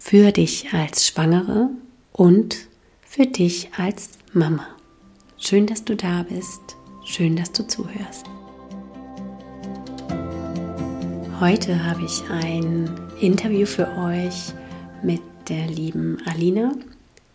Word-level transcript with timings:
für 0.00 0.32
dich 0.32 0.72
als 0.72 1.06
Schwangere 1.06 1.68
und 2.12 2.56
für 3.02 3.26
dich 3.26 3.68
als 3.76 4.08
Mama. 4.32 4.66
Schön, 5.36 5.66
dass 5.66 5.84
du 5.84 5.94
da 5.94 6.24
bist. 6.24 6.60
Schön, 7.04 7.36
dass 7.36 7.52
du 7.52 7.66
zuhörst. 7.66 8.24
Heute 11.38 11.84
habe 11.84 12.04
ich 12.04 12.22
ein 12.30 12.90
Interview 13.20 13.66
für 13.66 13.88
euch 13.98 14.54
mit 15.02 15.20
der 15.48 15.66
lieben 15.66 16.16
Alina 16.24 16.72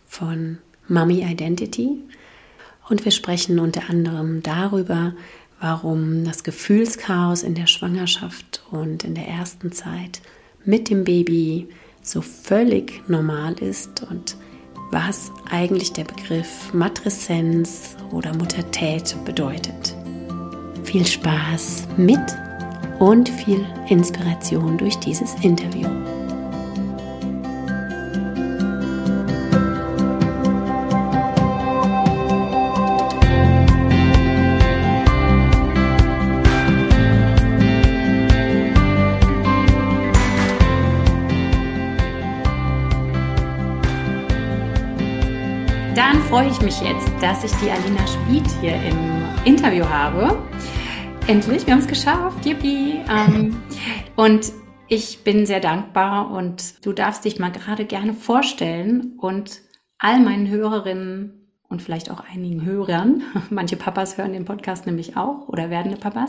von 0.06 0.58
Mommy 0.88 1.22
Identity. 1.22 2.02
Und 2.88 3.04
wir 3.04 3.12
sprechen 3.12 3.60
unter 3.60 3.88
anderem 3.88 4.42
darüber, 4.42 5.14
warum 5.60 6.24
das 6.24 6.42
Gefühlschaos 6.42 7.44
in 7.44 7.54
der 7.54 7.68
Schwangerschaft 7.68 8.64
und 8.70 9.04
in 9.04 9.14
der 9.14 9.28
ersten 9.28 9.70
Zeit 9.70 10.20
mit 10.64 10.90
dem 10.90 11.04
Baby 11.04 11.68
so 12.06 12.22
völlig 12.22 13.02
normal 13.08 13.54
ist 13.54 14.06
und 14.10 14.36
was 14.92 15.32
eigentlich 15.50 15.92
der 15.92 16.04
Begriff 16.04 16.72
Matreszenz 16.72 17.96
oder 18.12 18.34
Muttertät 18.36 19.16
bedeutet. 19.24 19.94
Viel 20.84 21.04
Spaß 21.04 21.88
mit 21.96 22.20
und 23.00 23.28
viel 23.28 23.66
Inspiration 23.88 24.78
durch 24.78 24.96
dieses 25.00 25.34
Interview. 25.42 25.88
Freue 46.36 46.50
ich 46.50 46.60
mich 46.60 46.82
jetzt, 46.82 47.08
dass 47.22 47.44
ich 47.44 47.52
die 47.62 47.70
Alina 47.70 48.06
Spied 48.06 48.46
hier 48.60 48.74
im 48.74 49.24
Interview 49.46 49.86
habe. 49.86 50.38
Endlich, 51.28 51.66
wir 51.66 51.72
haben 51.72 51.80
es 51.80 51.86
geschafft. 51.86 52.44
Yippie. 52.44 53.00
Ähm, 53.08 53.56
und 54.16 54.52
ich 54.86 55.24
bin 55.24 55.46
sehr 55.46 55.60
dankbar 55.60 56.30
und 56.30 56.84
du 56.84 56.92
darfst 56.92 57.24
dich 57.24 57.38
mal 57.38 57.50
gerade 57.50 57.86
gerne 57.86 58.12
vorstellen 58.12 59.14
und 59.18 59.62
all 59.98 60.20
meinen 60.20 60.50
Hörerinnen 60.50 61.54
und 61.70 61.80
vielleicht 61.80 62.10
auch 62.10 62.20
einigen 62.20 62.66
Hörern, 62.66 63.22
manche 63.48 63.76
Papas 63.76 64.18
hören 64.18 64.34
den 64.34 64.44
Podcast 64.44 64.84
nämlich 64.84 65.16
auch 65.16 65.48
oder 65.48 65.70
werdende 65.70 65.96
Papas, 65.96 66.28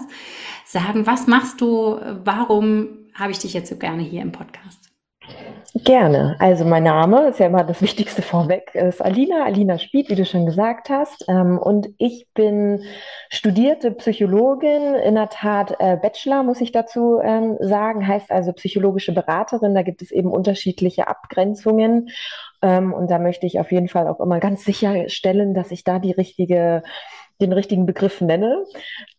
sagen, 0.63 1.05
was 1.05 1.27
machst 1.27 1.59
du, 1.59 1.99
warum 2.23 3.09
habe 3.13 3.31
ich 3.31 3.39
dich 3.39 3.51
jetzt 3.51 3.69
so 3.69 3.75
gerne 3.75 4.03
hier 4.03 4.21
im 4.21 4.31
Podcast? 4.31 4.86
Gerne. 5.73 6.35
Also 6.39 6.65
mein 6.65 6.83
Name 6.83 7.27
ist 7.27 7.39
ja 7.39 7.47
immer 7.47 7.63
das 7.63 7.81
Wichtigste 7.81 8.21
vorweg, 8.21 8.73
ist 8.73 9.01
Alina, 9.01 9.45
Alina 9.45 9.77
Spied, 9.77 10.09
wie 10.09 10.15
du 10.15 10.25
schon 10.25 10.45
gesagt 10.45 10.89
hast. 10.89 11.25
Ähm, 11.27 11.59
und 11.59 11.89
ich 11.97 12.27
bin 12.33 12.83
studierte 13.29 13.91
Psychologin, 13.91 14.95
in 14.95 15.15
der 15.15 15.29
Tat 15.29 15.75
äh, 15.79 15.97
Bachelor, 15.97 16.43
muss 16.43 16.61
ich 16.61 16.71
dazu 16.71 17.19
ähm, 17.21 17.57
sagen, 17.59 18.07
heißt 18.07 18.31
also 18.31 18.53
psychologische 18.53 19.13
Beraterin. 19.13 19.75
Da 19.75 19.83
gibt 19.83 20.01
es 20.01 20.11
eben 20.11 20.31
unterschiedliche 20.31 21.07
Abgrenzungen. 21.07 22.09
Ähm, 22.61 22.93
und 22.93 23.11
da 23.11 23.19
möchte 23.19 23.45
ich 23.45 23.59
auf 23.59 23.71
jeden 23.71 23.89
Fall 23.89 24.07
auch 24.07 24.19
immer 24.19 24.39
ganz 24.39 24.63
sicherstellen, 24.63 25.53
dass 25.53 25.71
ich 25.71 25.83
da 25.83 25.99
die 25.99 26.11
richtige 26.11 26.81
den 27.41 27.53
richtigen 27.53 27.85
Begriff 27.85 28.21
nenne. 28.21 28.63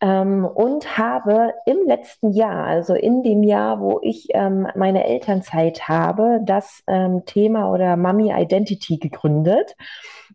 Ähm, 0.01 0.45
und 0.45 0.97
habe 0.97 1.53
im 1.65 1.77
letzten 1.85 2.31
Jahr, 2.31 2.65
also 2.65 2.93
in 2.93 3.23
dem 3.23 3.43
Jahr, 3.43 3.79
wo 3.79 3.99
ich 4.01 4.27
ähm, 4.33 4.67
meine 4.75 5.05
Elternzeit 5.05 5.87
habe, 5.87 6.39
das 6.43 6.83
ähm, 6.87 7.23
Thema 7.25 7.71
oder 7.71 7.97
Mummy 7.97 8.31
Identity 8.35 8.97
gegründet. 8.97 9.75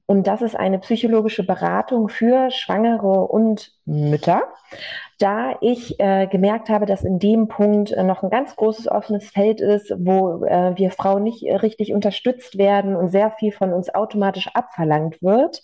Und 0.06 0.26
das 0.26 0.42
ist 0.42 0.54
eine 0.54 0.78
psychologische 0.80 1.44
Beratung 1.44 2.08
für 2.08 2.50
Schwangere 2.50 3.26
und 3.26 3.72
Mütter, 3.86 4.42
da 5.18 5.56
ich 5.62 5.98
äh, 5.98 6.26
gemerkt 6.26 6.68
habe, 6.68 6.84
dass 6.84 7.04
in 7.04 7.18
dem 7.18 7.48
Punkt 7.48 7.90
äh, 7.92 8.02
noch 8.02 8.22
ein 8.22 8.28
ganz 8.28 8.54
großes 8.56 8.88
offenes 8.88 9.30
Feld 9.30 9.62
ist, 9.62 9.94
wo 9.98 10.44
äh, 10.44 10.76
wir 10.76 10.90
Frauen 10.90 11.22
nicht 11.22 11.44
richtig 11.44 11.94
unterstützt 11.94 12.58
werden 12.58 12.96
und 12.96 13.08
sehr 13.08 13.30
viel 13.30 13.52
von 13.52 13.72
uns 13.72 13.94
automatisch 13.94 14.48
abverlangt 14.52 15.22
wird, 15.22 15.62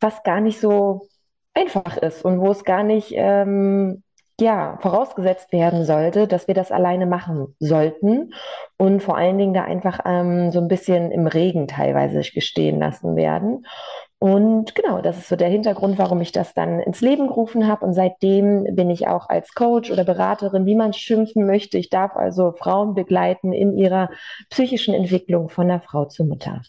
was 0.00 0.22
gar 0.22 0.40
nicht 0.40 0.58
so 0.58 1.08
einfach 1.56 1.96
ist 1.96 2.24
und 2.24 2.40
wo 2.40 2.50
es 2.50 2.64
gar 2.64 2.82
nicht 2.82 3.12
ähm, 3.14 4.02
ja, 4.38 4.78
vorausgesetzt 4.82 5.50
werden 5.52 5.84
sollte, 5.84 6.28
dass 6.28 6.46
wir 6.46 6.54
das 6.54 6.70
alleine 6.70 7.06
machen 7.06 7.54
sollten 7.58 8.34
und 8.76 9.02
vor 9.02 9.16
allen 9.16 9.38
Dingen 9.38 9.54
da 9.54 9.64
einfach 9.64 10.00
ähm, 10.04 10.52
so 10.52 10.60
ein 10.60 10.68
bisschen 10.68 11.10
im 11.10 11.26
Regen 11.26 11.68
teilweise 11.68 12.20
gestehen 12.20 12.78
lassen 12.78 13.16
werden. 13.16 13.66
Und 14.18 14.74
genau, 14.74 15.00
das 15.02 15.18
ist 15.18 15.28
so 15.28 15.36
der 15.36 15.48
Hintergrund, 15.48 15.98
warum 15.98 16.20
ich 16.20 16.32
das 16.32 16.54
dann 16.54 16.80
ins 16.80 17.00
Leben 17.00 17.28
gerufen 17.28 17.66
habe. 17.66 17.84
Und 17.84 17.92
seitdem 17.92 18.64
bin 18.74 18.88
ich 18.88 19.08
auch 19.08 19.28
als 19.28 19.52
Coach 19.54 19.90
oder 19.90 20.04
Beraterin, 20.04 20.64
wie 20.64 20.74
man 20.74 20.94
schimpfen 20.94 21.46
möchte. 21.46 21.76
Ich 21.76 21.90
darf 21.90 22.16
also 22.16 22.52
Frauen 22.52 22.94
begleiten 22.94 23.52
in 23.52 23.76
ihrer 23.76 24.08
psychischen 24.48 24.94
Entwicklung 24.94 25.50
von 25.50 25.68
der 25.68 25.80
Frau 25.80 26.06
zur 26.06 26.26
Mutter. 26.26 26.62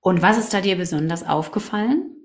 Und 0.00 0.22
was 0.22 0.38
ist 0.38 0.54
da 0.54 0.60
dir 0.62 0.76
besonders 0.76 1.26
aufgefallen? 1.28 2.17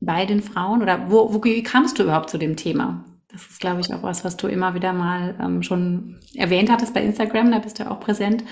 Bei 0.00 0.26
den 0.26 0.42
Frauen? 0.42 0.82
Oder 0.82 1.10
wo, 1.10 1.32
wo 1.32 1.44
wie 1.44 1.62
kamst 1.62 1.98
du 1.98 2.02
überhaupt 2.02 2.30
zu 2.30 2.38
dem 2.38 2.56
Thema? 2.56 3.04
Das 3.32 3.46
ist, 3.46 3.60
glaube 3.60 3.80
ich, 3.80 3.92
auch 3.94 4.02
was, 4.02 4.24
was 4.24 4.36
du 4.36 4.48
immer 4.48 4.74
wieder 4.74 4.92
mal 4.92 5.36
ähm, 5.40 5.62
schon 5.62 6.18
erwähnt 6.34 6.70
hattest 6.70 6.94
bei 6.94 7.02
Instagram, 7.02 7.52
da 7.52 7.58
bist 7.60 7.78
du 7.78 7.88
auch 7.88 8.00
präsent. 8.00 8.44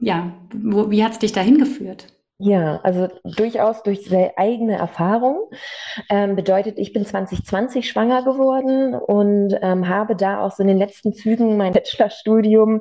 Ja, 0.00 0.32
wo, 0.52 0.90
wie 0.90 1.04
hat 1.04 1.12
es 1.12 1.18
dich 1.20 1.32
dahin 1.32 1.58
geführt? 1.58 2.08
Ja, 2.44 2.80
also 2.82 3.08
durchaus 3.36 3.84
durch 3.84 4.04
sehr 4.04 4.36
eigene 4.36 4.76
Erfahrung. 4.76 5.48
Ähm, 6.10 6.34
bedeutet, 6.34 6.76
ich 6.76 6.92
bin 6.92 7.06
2020 7.06 7.88
schwanger 7.88 8.24
geworden 8.24 8.94
und 8.94 9.56
ähm, 9.62 9.88
habe 9.88 10.16
da 10.16 10.40
auch 10.40 10.50
so 10.50 10.64
in 10.64 10.68
den 10.68 10.78
letzten 10.78 11.12
Zügen 11.12 11.56
mein 11.56 11.72
Bachelorstudium 11.72 12.80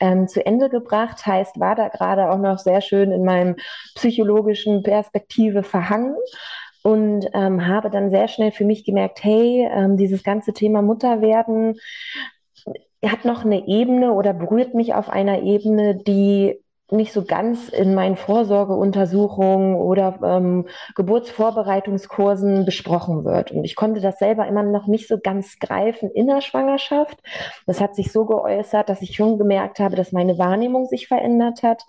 ähm, 0.00 0.28
zu 0.28 0.44
Ende 0.44 0.68
gebracht. 0.68 1.24
Heißt, 1.24 1.58
war 1.58 1.74
da 1.74 1.88
gerade 1.88 2.30
auch 2.30 2.36
noch 2.36 2.58
sehr 2.58 2.82
schön 2.82 3.10
in 3.10 3.24
meinem 3.24 3.56
psychologischen 3.94 4.82
Perspektive 4.82 5.62
verhangen 5.62 6.14
und 6.88 7.28
ähm, 7.34 7.66
habe 7.66 7.90
dann 7.90 8.08
sehr 8.08 8.28
schnell 8.28 8.50
für 8.50 8.64
mich 8.64 8.82
gemerkt, 8.82 9.22
hey, 9.22 9.68
ähm, 9.70 9.98
dieses 9.98 10.24
ganze 10.24 10.54
Thema 10.54 10.80
Mutterwerden 10.80 11.76
hat 13.04 13.26
noch 13.26 13.44
eine 13.44 13.68
Ebene 13.68 14.14
oder 14.14 14.32
berührt 14.32 14.72
mich 14.72 14.94
auf 14.94 15.10
einer 15.10 15.42
Ebene, 15.42 15.96
die 15.96 16.58
nicht 16.90 17.12
so 17.12 17.22
ganz 17.26 17.68
in 17.68 17.94
meinen 17.94 18.16
Vorsorgeuntersuchungen 18.16 19.74
oder 19.74 20.18
ähm, 20.22 20.66
Geburtsvorbereitungskursen 20.94 22.64
besprochen 22.64 23.26
wird. 23.26 23.52
Und 23.52 23.64
ich 23.64 23.76
konnte 23.76 24.00
das 24.00 24.18
selber 24.18 24.46
immer 24.46 24.62
noch 24.62 24.86
nicht 24.86 25.08
so 25.08 25.18
ganz 25.18 25.58
greifen 25.58 26.10
in 26.10 26.28
der 26.28 26.40
Schwangerschaft. 26.40 27.18
Das 27.66 27.82
hat 27.82 27.94
sich 27.94 28.10
so 28.10 28.24
geäußert, 28.24 28.88
dass 28.88 29.02
ich 29.02 29.14
schon 29.14 29.36
gemerkt 29.36 29.78
habe, 29.80 29.96
dass 29.96 30.12
meine 30.12 30.38
Wahrnehmung 30.38 30.86
sich 30.86 31.06
verändert 31.06 31.62
hat 31.62 31.84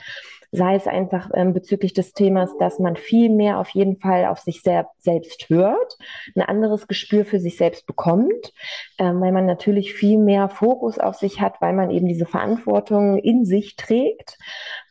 sei 0.51 0.75
es 0.75 0.87
einfach 0.87 1.29
ähm, 1.33 1.53
bezüglich 1.53 1.93
des 1.93 2.13
Themas, 2.13 2.57
dass 2.57 2.79
man 2.79 2.95
viel 2.95 3.29
mehr 3.29 3.59
auf 3.59 3.69
jeden 3.69 3.97
Fall 3.97 4.25
auf 4.25 4.39
sich 4.39 4.61
sehr, 4.61 4.87
selbst 4.97 5.49
hört, 5.49 5.97
ein 6.35 6.41
anderes 6.41 6.87
Gespür 6.87 7.25
für 7.25 7.39
sich 7.39 7.57
selbst 7.57 7.85
bekommt, 7.85 8.53
ähm, 8.97 9.21
weil 9.21 9.31
man 9.31 9.45
natürlich 9.45 9.93
viel 9.93 10.17
mehr 10.17 10.49
Fokus 10.49 10.97
auf 10.97 11.15
sich 11.15 11.39
hat, 11.39 11.61
weil 11.61 11.73
man 11.73 11.91
eben 11.91 12.07
diese 12.07 12.25
Verantwortung 12.25 13.17
in 13.17 13.45
sich 13.45 13.75
trägt. 13.75 14.37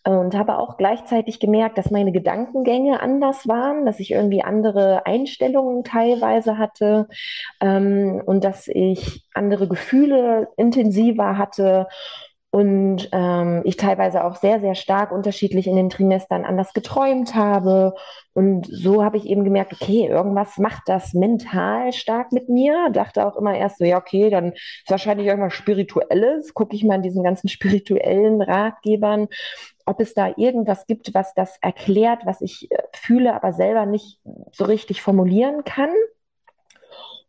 Und 0.04 0.34
habe 0.34 0.56
auch 0.56 0.78
gleichzeitig 0.78 1.38
gemerkt, 1.38 1.76
dass 1.76 1.90
meine 1.90 2.12
Gedankengänge 2.12 3.00
anders 3.00 3.46
waren, 3.46 3.84
dass 3.84 4.00
ich 4.00 4.12
irgendwie 4.12 4.42
andere 4.42 5.04
Einstellungen 5.04 5.84
teilweise 5.84 6.56
hatte 6.56 7.08
ähm, 7.60 8.22
und 8.24 8.42
dass 8.42 8.68
ich 8.68 9.26
andere 9.34 9.68
Gefühle 9.68 10.48
intensiver 10.56 11.36
hatte 11.36 11.88
und 12.50 13.10
ähm, 13.12 13.60
ich 13.64 13.76
teilweise 13.76 14.24
auch 14.24 14.36
sehr, 14.36 14.58
sehr 14.60 14.74
stark 14.74 15.12
unterschiedlich 15.12 15.66
in 15.66 15.76
den 15.76 15.90
Trimestern 15.90 16.46
anders 16.46 16.72
geträumt 16.72 17.34
habe. 17.34 17.94
Und 18.32 18.66
so 18.66 19.04
habe 19.04 19.18
ich 19.18 19.26
eben 19.26 19.44
gemerkt, 19.44 19.74
okay, 19.74 20.06
irgendwas 20.06 20.56
macht 20.56 20.84
das 20.86 21.12
mental 21.12 21.92
stark 21.92 22.32
mit 22.32 22.48
mir. 22.48 22.88
Dachte 22.90 23.26
auch 23.26 23.36
immer 23.36 23.54
erst 23.54 23.78
so, 23.78 23.84
ja, 23.84 23.98
okay, 23.98 24.30
dann 24.30 24.52
ist 24.52 24.88
wahrscheinlich 24.90 25.26
irgendwas 25.26 25.52
Spirituelles. 25.52 26.54
Gucke 26.54 26.74
ich 26.74 26.84
mal 26.84 26.94
in 26.94 27.02
diesen 27.02 27.22
ganzen 27.22 27.48
spirituellen 27.48 28.40
Ratgebern, 28.40 29.28
ob 29.84 30.00
es 30.00 30.14
da 30.14 30.32
irgendwas 30.38 30.86
gibt, 30.86 31.12
was 31.12 31.34
das 31.34 31.58
erklärt, 31.60 32.24
was 32.24 32.40
ich 32.40 32.70
äh, 32.70 32.78
fühle, 32.94 33.34
aber 33.34 33.52
selber 33.52 33.84
nicht 33.84 34.20
so 34.52 34.64
richtig 34.64 35.02
formulieren 35.02 35.64
kann. 35.64 35.90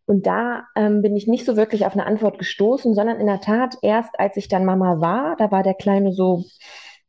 Und 0.10 0.26
da 0.26 0.64
ähm, 0.76 1.04
bin 1.04 1.16
ich 1.16 1.28
nicht 1.28 1.46
so 1.46 1.56
wirklich 1.56 1.86
auf 1.86 1.94
eine 1.94 2.08
Antwort 2.08 2.40
gestoßen, 2.40 2.96
sondern 2.96 3.20
in 3.20 3.28
der 3.28 3.42
Tat 3.42 3.78
erst, 3.84 4.20
als 4.20 4.38
ich 4.38 4.48
dann 4.48 4.66
Mama 4.66 5.00
war, 5.00 5.36
da 5.38 5.52
war 5.52 5.62
der 5.62 5.76
Kleine 5.76 6.14
so 6.14 6.46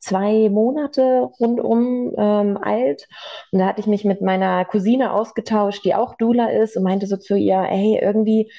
zwei 0.00 0.50
Monate 0.50 1.30
rundum 1.40 2.12
ähm, 2.18 2.58
alt. 2.60 3.08
Und 3.52 3.60
da 3.60 3.68
hatte 3.68 3.80
ich 3.80 3.86
mich 3.86 4.04
mit 4.04 4.20
meiner 4.20 4.66
Cousine 4.66 5.14
ausgetauscht, 5.14 5.82
die 5.86 5.94
auch 5.94 6.14
Dula 6.16 6.50
ist 6.50 6.76
und 6.76 6.82
meinte 6.82 7.06
so 7.06 7.16
zu 7.16 7.36
ihr, 7.36 7.62
hey, 7.62 7.98
irgendwie 8.02 8.52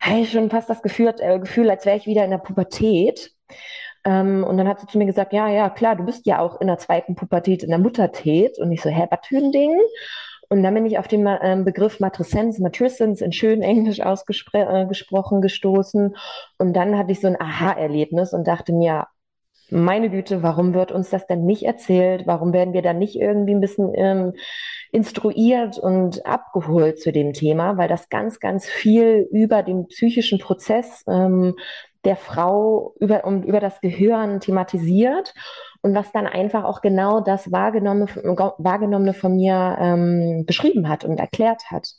habe 0.00 0.20
ich 0.20 0.32
schon 0.32 0.48
fast 0.48 0.70
das 0.70 0.80
Gefühl, 0.80 1.14
äh, 1.18 1.38
Gefühl 1.38 1.68
als 1.68 1.84
wäre 1.84 1.98
ich 1.98 2.06
wieder 2.06 2.24
in 2.24 2.30
der 2.30 2.38
Pubertät. 2.38 3.32
Ähm, 4.06 4.42
und 4.42 4.56
dann 4.56 4.68
hat 4.68 4.80
sie 4.80 4.86
zu 4.86 4.96
mir 4.96 5.04
gesagt, 5.04 5.34
ja, 5.34 5.48
ja, 5.48 5.68
klar, 5.68 5.96
du 5.96 6.04
bist 6.04 6.24
ja 6.24 6.38
auch 6.38 6.62
in 6.62 6.66
der 6.66 6.78
zweiten 6.78 7.14
Pubertät, 7.14 7.62
in 7.62 7.68
der 7.68 7.78
Muttertät. 7.78 8.58
Und 8.58 8.72
ich 8.72 8.80
so, 8.80 8.88
hä, 8.88 9.06
was 9.10 9.26
für 9.26 9.36
ein 9.36 9.52
Ding? 9.52 9.78
Und 10.52 10.62
dann 10.62 10.74
bin 10.74 10.84
ich 10.84 10.98
auf 10.98 11.08
den 11.08 11.26
ähm, 11.40 11.64
Begriff 11.64 11.98
Matreszenz, 11.98 12.58
Matrescence 12.58 13.22
in 13.22 13.32
schön 13.32 13.62
Englisch 13.62 14.02
ausgesprochen 14.02 15.38
äh, 15.38 15.40
gestoßen. 15.40 16.14
Und 16.58 16.74
dann 16.74 16.98
hatte 16.98 17.10
ich 17.10 17.20
so 17.20 17.26
ein 17.26 17.40
Aha-Erlebnis 17.40 18.34
und 18.34 18.46
dachte 18.46 18.74
mir, 18.74 19.06
meine 19.70 20.10
Güte, 20.10 20.42
warum 20.42 20.74
wird 20.74 20.92
uns 20.92 21.08
das 21.08 21.26
denn 21.26 21.46
nicht 21.46 21.62
erzählt? 21.62 22.26
Warum 22.26 22.52
werden 22.52 22.74
wir 22.74 22.82
dann 22.82 22.98
nicht 22.98 23.16
irgendwie 23.16 23.54
ein 23.54 23.62
bisschen 23.62 23.92
ähm, 23.94 24.34
instruiert 24.90 25.78
und 25.78 26.26
abgeholt 26.26 27.00
zu 27.00 27.12
dem 27.12 27.32
Thema? 27.32 27.78
Weil 27.78 27.88
das 27.88 28.10
ganz, 28.10 28.38
ganz 28.38 28.66
viel 28.66 29.26
über 29.32 29.62
den 29.62 29.86
psychischen 29.86 30.38
Prozess 30.38 31.02
ähm, 31.08 31.56
der 32.04 32.16
Frau 32.16 32.94
über, 33.00 33.24
um, 33.24 33.42
über 33.42 33.60
das 33.60 33.80
Gehirn 33.80 34.40
thematisiert 34.40 35.32
und 35.82 35.94
was 35.94 36.12
dann 36.12 36.26
einfach 36.26 36.64
auch 36.64 36.80
genau 36.80 37.20
das 37.20 37.52
Wahrgenommene, 37.52 38.06
Wahrgenommene 38.06 39.14
von 39.14 39.36
mir 39.36 39.76
ähm, 39.80 40.44
beschrieben 40.46 40.88
hat 40.88 41.04
und 41.04 41.18
erklärt 41.18 41.70
hat. 41.70 41.94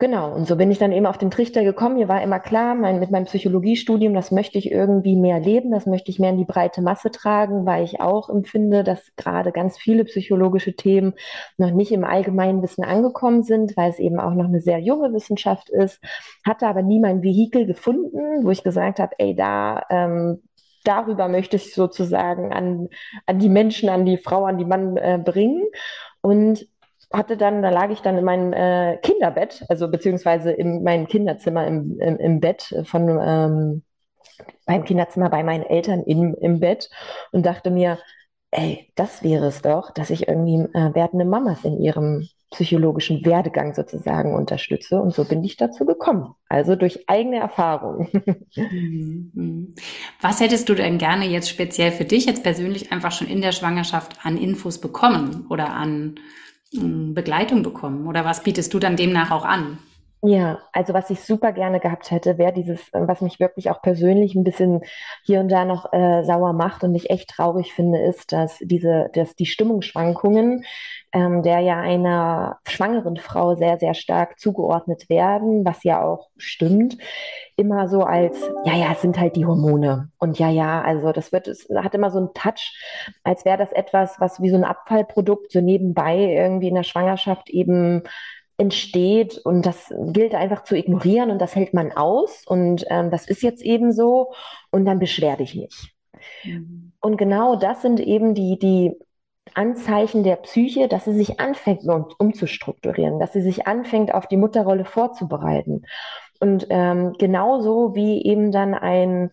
Genau, 0.00 0.32
und 0.32 0.46
so 0.46 0.54
bin 0.54 0.70
ich 0.70 0.78
dann 0.78 0.92
eben 0.92 1.06
auf 1.06 1.18
den 1.18 1.32
Trichter 1.32 1.64
gekommen. 1.64 1.96
Mir 1.96 2.06
war 2.06 2.22
immer 2.22 2.38
klar, 2.38 2.76
mein, 2.76 3.00
mit 3.00 3.10
meinem 3.10 3.24
Psychologiestudium, 3.24 4.14
das 4.14 4.30
möchte 4.30 4.56
ich 4.56 4.70
irgendwie 4.70 5.16
mehr 5.16 5.40
leben, 5.40 5.72
das 5.72 5.86
möchte 5.86 6.12
ich 6.12 6.20
mehr 6.20 6.30
in 6.30 6.36
die 6.36 6.44
breite 6.44 6.82
Masse 6.82 7.10
tragen, 7.10 7.66
weil 7.66 7.82
ich 7.82 8.00
auch 8.00 8.28
empfinde, 8.28 8.84
dass 8.84 9.02
gerade 9.16 9.50
ganz 9.50 9.76
viele 9.76 10.04
psychologische 10.04 10.76
Themen 10.76 11.14
noch 11.56 11.72
nicht 11.72 11.90
im 11.90 12.04
allgemeinen 12.04 12.62
Wissen 12.62 12.84
angekommen 12.84 13.42
sind, 13.42 13.76
weil 13.76 13.90
es 13.90 13.98
eben 13.98 14.20
auch 14.20 14.34
noch 14.34 14.44
eine 14.44 14.60
sehr 14.60 14.78
junge 14.78 15.12
Wissenschaft 15.12 15.68
ist. 15.68 16.00
Hatte 16.46 16.68
aber 16.68 16.82
nie 16.82 17.00
mein 17.00 17.24
Vehikel 17.24 17.66
gefunden, 17.66 18.44
wo 18.44 18.50
ich 18.50 18.62
gesagt 18.62 19.00
habe, 19.00 19.16
ey, 19.18 19.34
da 19.34 19.82
ähm, 19.90 20.42
darüber 20.88 21.28
möchte 21.28 21.56
ich 21.56 21.74
sozusagen 21.74 22.52
an, 22.52 22.88
an 23.26 23.38
die 23.38 23.48
Menschen, 23.48 23.88
an 23.88 24.04
die 24.06 24.18
Frau, 24.18 24.44
an 24.44 24.58
die 24.58 24.64
Mann 24.64 24.96
äh, 24.96 25.20
bringen. 25.22 25.64
Und 26.20 26.66
hatte 27.12 27.36
dann, 27.36 27.62
da 27.62 27.70
lag 27.70 27.90
ich 27.90 28.00
dann 28.00 28.18
in 28.18 28.24
meinem 28.24 28.52
äh, 28.52 28.98
Kinderbett, 28.98 29.64
also 29.68 29.88
beziehungsweise 29.88 30.50
in 30.50 30.82
meinem 30.82 31.06
Kinderzimmer 31.06 31.66
im, 31.66 31.98
im, 32.00 32.18
im 32.18 32.40
Bett 32.40 32.74
von 32.84 33.08
ähm, 33.22 33.82
beim 34.66 34.84
Kinderzimmer 34.84 35.30
bei 35.30 35.42
meinen 35.42 35.64
Eltern 35.64 36.02
im, 36.02 36.34
im 36.34 36.60
Bett 36.60 36.90
und 37.32 37.46
dachte 37.46 37.70
mir, 37.70 37.98
ey, 38.50 38.92
das 38.94 39.22
wäre 39.22 39.46
es 39.46 39.62
doch, 39.62 39.90
dass 39.90 40.10
ich 40.10 40.28
irgendwie 40.28 40.68
äh, 40.74 40.94
werdende 40.94 41.24
Mamas 41.24 41.64
in 41.64 41.80
ihrem 41.80 42.28
psychologischen 42.50 43.24
Werdegang 43.24 43.74
sozusagen 43.74 44.34
unterstütze. 44.34 45.00
Und 45.00 45.14
so 45.14 45.24
bin 45.24 45.44
ich 45.44 45.56
dazu 45.56 45.84
gekommen. 45.84 46.34
Also 46.48 46.76
durch 46.76 47.08
eigene 47.08 47.36
Erfahrung. 47.36 48.08
Mhm, 48.56 49.30
mhm. 49.34 49.74
Was 50.20 50.40
hättest 50.40 50.68
du 50.68 50.74
denn 50.74 50.98
gerne 50.98 51.26
jetzt 51.26 51.50
speziell 51.50 51.92
für 51.92 52.04
dich 52.04 52.26
jetzt 52.26 52.42
persönlich 52.42 52.90
einfach 52.92 53.12
schon 53.12 53.28
in 53.28 53.42
der 53.42 53.52
Schwangerschaft 53.52 54.24
an 54.24 54.36
Infos 54.36 54.80
bekommen 54.80 55.46
oder 55.48 55.72
an 55.74 56.16
mm, 56.72 57.14
Begleitung 57.14 57.62
bekommen? 57.62 58.06
Oder 58.06 58.24
was 58.24 58.42
bietest 58.42 58.72
du 58.72 58.78
dann 58.78 58.96
demnach 58.96 59.30
auch 59.30 59.44
an? 59.44 59.78
Ja, 60.20 60.58
also 60.72 60.94
was 60.94 61.10
ich 61.10 61.20
super 61.20 61.52
gerne 61.52 61.78
gehabt 61.78 62.10
hätte, 62.10 62.38
wäre 62.38 62.52
dieses, 62.52 62.88
äh, 62.92 63.06
was 63.06 63.20
mich 63.20 63.38
wirklich 63.38 63.70
auch 63.70 63.80
persönlich 63.80 64.34
ein 64.34 64.42
bisschen 64.42 64.80
hier 65.24 65.38
und 65.38 65.48
da 65.48 65.64
noch 65.64 65.92
äh, 65.92 66.24
sauer 66.24 66.52
macht 66.54 66.82
und 66.82 66.92
ich 66.96 67.08
echt 67.10 67.30
traurig 67.30 67.72
finde, 67.72 68.00
ist, 68.00 68.32
dass 68.32 68.58
diese, 68.60 69.10
dass 69.14 69.36
die 69.36 69.46
Stimmungsschwankungen, 69.46 70.64
ähm, 71.12 71.42
der 71.44 71.60
ja 71.60 71.78
einer 71.80 72.58
schwangeren 72.66 73.16
Frau 73.16 73.54
sehr, 73.54 73.78
sehr 73.78 73.94
stark 73.94 74.40
zugeordnet 74.40 75.08
werden, 75.08 75.64
was 75.64 75.84
ja 75.84 76.02
auch 76.02 76.30
stimmt, 76.36 76.98
immer 77.54 77.88
so 77.88 78.02
als, 78.02 78.40
ja, 78.64 78.74
ja, 78.74 78.92
es 78.92 79.02
sind 79.02 79.20
halt 79.20 79.36
die 79.36 79.46
Hormone. 79.46 80.10
Und 80.18 80.38
ja, 80.40 80.50
ja, 80.50 80.82
also 80.82 81.12
das 81.12 81.30
wird, 81.30 81.46
es 81.46 81.68
hat 81.76 81.94
immer 81.94 82.10
so 82.10 82.18
einen 82.18 82.34
Touch, 82.34 82.76
als 83.22 83.44
wäre 83.44 83.58
das 83.58 83.70
etwas, 83.70 84.18
was 84.18 84.42
wie 84.42 84.50
so 84.50 84.56
ein 84.56 84.64
Abfallprodukt 84.64 85.52
so 85.52 85.60
nebenbei 85.60 86.16
irgendwie 86.18 86.68
in 86.68 86.74
der 86.74 86.82
Schwangerschaft 86.82 87.50
eben 87.50 88.02
entsteht 88.58 89.38
und 89.38 89.64
das 89.64 89.94
gilt 90.12 90.34
einfach 90.34 90.64
zu 90.64 90.76
ignorieren 90.76 91.30
und 91.30 91.38
das 91.38 91.54
hält 91.54 91.74
man 91.74 91.92
aus 91.92 92.44
und 92.44 92.84
ähm, 92.90 93.10
das 93.10 93.28
ist 93.28 93.42
jetzt 93.42 93.62
eben 93.62 93.92
so 93.92 94.32
und 94.70 94.84
dann 94.84 94.98
beschwer 94.98 95.36
dich 95.36 95.54
nicht. 95.54 95.94
Mhm. 96.44 96.92
Und 97.00 97.16
genau 97.16 97.54
das 97.54 97.82
sind 97.82 98.00
eben 98.00 98.34
die, 98.34 98.58
die 98.58 98.92
Anzeichen 99.54 100.24
der 100.24 100.36
Psyche, 100.36 100.88
dass 100.88 101.04
sie 101.04 101.14
sich 101.14 101.38
anfängt 101.40 101.84
um, 101.84 102.06
umzustrukturieren, 102.18 103.20
dass 103.20 103.32
sie 103.32 103.42
sich 103.42 103.66
anfängt 103.66 104.12
auf 104.12 104.26
die 104.26 104.36
Mutterrolle 104.36 104.84
vorzubereiten. 104.84 105.84
Und 106.40 106.66
ähm, 106.70 107.14
genauso 107.18 107.94
wie 107.94 108.24
eben 108.24 108.52
dann 108.52 108.74
ein 108.74 109.30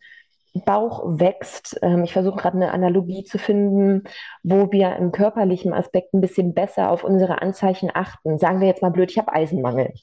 Bauch 0.64 1.04
wächst. 1.20 1.78
Ähm, 1.82 2.04
ich 2.04 2.14
versuche 2.14 2.38
gerade 2.38 2.58
eine 2.58 2.72
Analogie 2.72 3.24
zu 3.24 3.38
finden, 3.38 4.04
wo 4.44 4.72
wir 4.72 4.96
im 4.98 5.12
körperlichen 5.12 5.74
Aspekt 5.74 6.14
ein 6.14 6.22
bisschen 6.22 6.54
besser 6.54 6.92
auf 6.92 7.04
unsere 7.04 7.42
Anzeichen 7.42 7.92
achten. 7.94 8.40
Sagen 8.40 8.60
wir 8.62 8.68
jetzt 8.68 8.82
mal 8.82 8.92
blöd, 8.92 9.12
ich 9.12 9.18
habe 9.18 9.34
Eisenmangel 9.34 9.94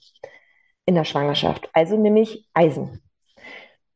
in 0.87 0.95
der 0.95 1.05
Schwangerschaft. 1.05 1.69
Also 1.73 1.97
nehme 1.97 2.21
ich 2.21 2.49
Eisen. 2.55 3.03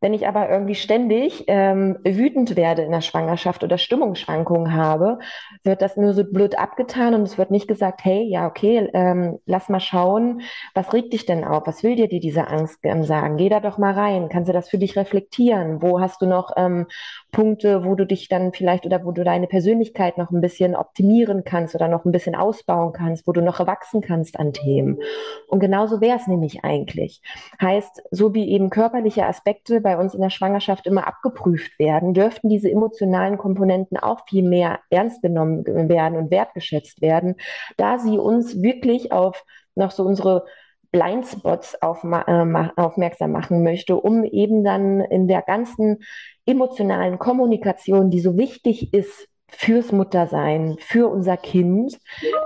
Wenn 0.07 0.15
ich 0.15 0.29
aber 0.29 0.49
irgendwie 0.49 0.77
ständig 0.77 1.47
ähm, 1.49 1.99
wütend 2.05 2.55
werde 2.55 2.83
in 2.83 2.93
der 2.93 3.01
Schwangerschaft 3.01 3.65
oder 3.65 3.77
Stimmungsschwankungen 3.77 4.73
habe, 4.73 5.19
wird 5.65 5.83
das 5.83 5.97
nur 5.97 6.13
so 6.13 6.23
blöd 6.23 6.57
abgetan 6.57 7.13
und 7.13 7.23
es 7.23 7.39
wird 7.39 7.51
nicht 7.51 7.67
gesagt, 7.67 8.05
hey, 8.05 8.23
ja, 8.23 8.47
okay, 8.47 8.89
ähm, 8.95 9.41
lass 9.47 9.69
mal 9.69 9.81
schauen, 9.81 10.43
was 10.75 10.93
regt 10.93 11.13
dich 11.13 11.27
denn 11.27 11.43
auf? 11.43 11.67
Was 11.67 11.83
will 11.83 11.97
dir 11.97 12.07
die, 12.07 12.21
diese 12.21 12.47
Angst 12.47 12.79
ähm, 12.85 13.03
sagen? 13.03 13.37
Geh 13.37 13.49
da 13.49 13.59
doch 13.59 13.79
mal 13.79 13.95
rein. 13.95 14.29
Kannst 14.29 14.49
du 14.49 14.53
das 14.53 14.69
für 14.69 14.79
dich 14.79 14.95
reflektieren? 14.95 15.83
Wo 15.83 15.99
hast 16.01 16.23
du 16.23 16.27
noch 16.27 16.53
ähm, 16.57 16.87
Punkte, 17.33 17.85
wo 17.85 17.97
du 17.97 18.07
dich 18.07 18.29
dann 18.29 18.53
vielleicht 18.53 18.87
oder 18.87 19.05
wo 19.05 19.11
du 19.11 19.25
deine 19.25 19.49
Persönlichkeit 19.49 20.19
noch 20.19 20.31
ein 20.31 20.41
bisschen 20.41 20.77
optimieren 20.77 21.43
kannst 21.43 21.75
oder 21.75 21.89
noch 21.89 22.05
ein 22.05 22.13
bisschen 22.13 22.37
ausbauen 22.37 22.93
kannst, 22.93 23.27
wo 23.27 23.33
du 23.33 23.41
noch 23.41 23.59
erwachsen 23.59 24.03
kannst 24.03 24.39
an 24.39 24.53
Themen. 24.53 25.01
Und 25.49 25.59
genauso 25.59 26.01
wäre 26.01 26.17
es 26.17 26.29
nämlich 26.29 26.63
eigentlich. 26.63 27.23
Heißt, 27.61 28.05
so 28.13 28.35
wie 28.35 28.49
eben 28.51 28.71
körperliche 28.71 29.27
Aspekte 29.27 29.81
bei 29.81 29.96
uns 29.99 30.15
in 30.15 30.21
der 30.21 30.31
Schwangerschaft 30.31 30.87
immer 30.87 31.07
abgeprüft 31.07 31.79
werden, 31.79 32.15
dürften 32.15 32.49
diese 32.49 32.71
emotionalen 32.71 33.39
Komponenten 33.39 33.97
auch 33.97 34.27
viel 34.29 34.43
mehr 34.43 34.81
ernst 34.91 35.23
genommen 35.23 35.65
werden 35.67 36.19
und 36.19 36.31
wertgeschätzt 36.31 37.01
werden, 37.01 37.37
da 37.77 37.99
sie 37.99 38.19
uns 38.19 38.63
wirklich 38.63 39.13
auf 39.13 39.45
noch 39.75 39.91
so 39.91 40.05
unsere 40.05 40.45
Blindspots 40.93 41.83
auf, 41.83 42.05
äh, 42.05 42.69
aufmerksam 42.77 43.33
machen 43.33 43.63
möchte, 43.63 43.97
um 43.97 44.25
eben 44.25 44.65
dann 44.65 45.01
in 45.01 45.29
der 45.29 45.43
ganzen 45.43 45.99
emotionalen 46.47 47.19
Kommunikation, 47.19 48.11
die 48.11 48.21
so 48.21 48.37
wichtig 48.37 48.95
ist 48.95 49.29
fürs 49.49 49.93
Muttersein, 49.93 50.77
für 50.79 51.09
unser 51.09 51.37
Kind, 51.37 51.99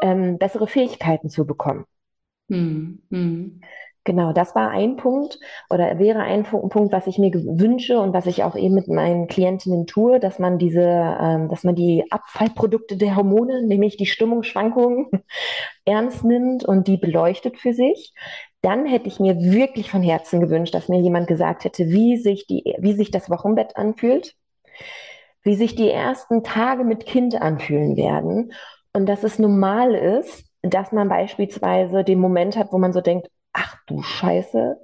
ähm, 0.03 0.39
bessere 0.39 0.67
Fähigkeiten 0.67 1.29
zu 1.29 1.47
bekommen. 1.47 1.85
Hm, 2.49 3.03
hm. 3.11 3.61
Genau, 4.05 4.33
das 4.33 4.55
war 4.55 4.71
ein 4.71 4.97
Punkt 4.97 5.39
oder 5.69 5.99
wäre 5.99 6.21
ein 6.21 6.45
Punkt, 6.45 6.91
was 6.91 7.07
ich 7.07 7.19
mir 7.19 7.31
wünsche 7.35 8.01
und 8.01 8.15
was 8.15 8.25
ich 8.25 8.43
auch 8.43 8.57
eben 8.57 8.75
mit 8.75 8.89
meinen 8.89 9.27
Klientinnen 9.27 9.87
tue, 9.87 10.19
dass 10.19 10.39
man 10.39 10.59
diese, 10.59 10.81
ähm, 10.81 11.49
dass 11.49 11.65
man 11.65 11.75
die 11.75 12.05
Abfallprodukte 12.11 12.97
der 12.97 13.15
Hormone, 13.17 13.63
nämlich 13.67 13.99
die 13.99 14.07
Stimmungsschwankungen, 14.07 15.11
ernst 15.85 16.25
nimmt 16.25 16.65
und 16.65 16.89
die 16.89 16.97
beleuchtet 16.97 17.59
für 17.59 17.75
sich. 17.75 18.15
Dann 18.63 18.87
hätte 18.87 19.09
ich 19.09 19.21
mir 19.21 19.39
wirklich 19.39 19.91
von 19.91 20.03
Herzen 20.03 20.41
gewünscht, 20.41 20.75
dass 20.75 20.89
mir 20.89 21.01
jemand 21.01 21.27
gesagt 21.27 21.65
hätte, 21.65 21.89
wie 21.89 22.17
sich 22.17 22.47
die, 22.47 22.75
wie 22.79 22.95
sich 22.95 23.11
das 23.11 23.29
Wochenbett 23.29 23.77
anfühlt, 23.77 24.35
wie 25.43 25.55
sich 25.57 25.75
die 25.75 25.91
ersten 25.91 26.43
Tage 26.43 26.85
mit 26.85 27.05
Kind 27.07 27.41
anfühlen 27.41 27.97
werden 27.97 28.53
und 28.93 29.07
dass 29.07 29.25
es 29.25 29.39
normal 29.39 29.95
ist, 29.95 30.45
dass 30.63 30.93
man 30.93 31.09
beispielsweise 31.09 32.05
den 32.05 32.19
Moment 32.19 32.57
hat, 32.57 32.73
wo 32.73 32.79
man 32.79 32.93
so 32.93 33.01
denkt, 33.01 33.29
ach 33.53 33.77
du 33.87 34.03
Scheiße, 34.03 34.77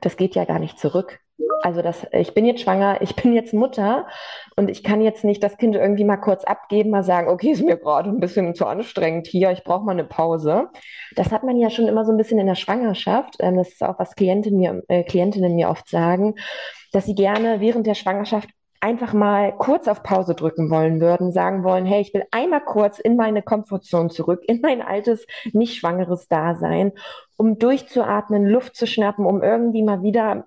das 0.00 0.16
geht 0.16 0.34
ja 0.34 0.44
gar 0.44 0.58
nicht 0.58 0.78
zurück. 0.78 1.20
Also 1.62 1.82
das, 1.82 2.06
ich 2.12 2.34
bin 2.34 2.44
jetzt 2.44 2.60
schwanger, 2.60 3.00
ich 3.02 3.16
bin 3.16 3.32
jetzt 3.32 3.54
Mutter 3.54 4.06
und 4.56 4.68
ich 4.68 4.82
kann 4.82 5.00
jetzt 5.00 5.24
nicht 5.24 5.42
das 5.42 5.56
Kind 5.56 5.74
irgendwie 5.74 6.04
mal 6.04 6.16
kurz 6.16 6.44
abgeben, 6.44 6.90
mal 6.90 7.02
sagen, 7.04 7.28
okay, 7.28 7.50
ist 7.52 7.64
mir 7.64 7.76
gerade 7.76 8.10
ein 8.10 8.20
bisschen 8.20 8.54
zu 8.54 8.66
anstrengend 8.66 9.26
hier, 9.26 9.50
ich 9.50 9.64
brauche 9.64 9.84
mal 9.84 9.92
eine 9.92 10.04
Pause. 10.04 10.68
Das 11.16 11.30
hat 11.30 11.44
man 11.44 11.56
ja 11.56 11.70
schon 11.70 11.86
immer 11.86 12.04
so 12.04 12.12
ein 12.12 12.18
bisschen 12.18 12.38
in 12.38 12.46
der 12.46 12.54
Schwangerschaft. 12.54 13.36
Ähm, 13.40 13.56
das 13.56 13.70
ist 13.70 13.82
auch, 13.82 13.98
was 13.98 14.14
Klientinnen 14.14 14.58
mir, 14.58 14.82
äh, 14.88 15.04
Klientinnen 15.04 15.54
mir 15.54 15.68
oft 15.68 15.88
sagen, 15.88 16.34
dass 16.92 17.06
sie 17.06 17.14
gerne 17.14 17.60
während 17.60 17.86
der 17.86 17.94
Schwangerschaft 17.94 18.48
einfach 18.82 19.12
mal 19.12 19.52
kurz 19.56 19.86
auf 19.86 20.02
Pause 20.02 20.34
drücken 20.34 20.68
wollen 20.68 21.00
würden, 21.00 21.30
sagen 21.30 21.62
wollen, 21.62 21.86
hey, 21.86 22.00
ich 22.00 22.12
will 22.12 22.24
einmal 22.32 22.64
kurz 22.64 22.98
in 22.98 23.16
meine 23.16 23.40
Komfortzone 23.40 24.08
zurück, 24.08 24.42
in 24.48 24.60
mein 24.60 24.82
altes, 24.82 25.24
nicht 25.52 25.76
schwangeres 25.76 26.26
Dasein, 26.26 26.92
um 27.36 27.58
durchzuatmen, 27.58 28.44
Luft 28.44 28.74
zu 28.74 28.88
schnappen, 28.88 29.24
um 29.24 29.40
irgendwie 29.40 29.84
mal 29.84 30.02
wieder 30.02 30.46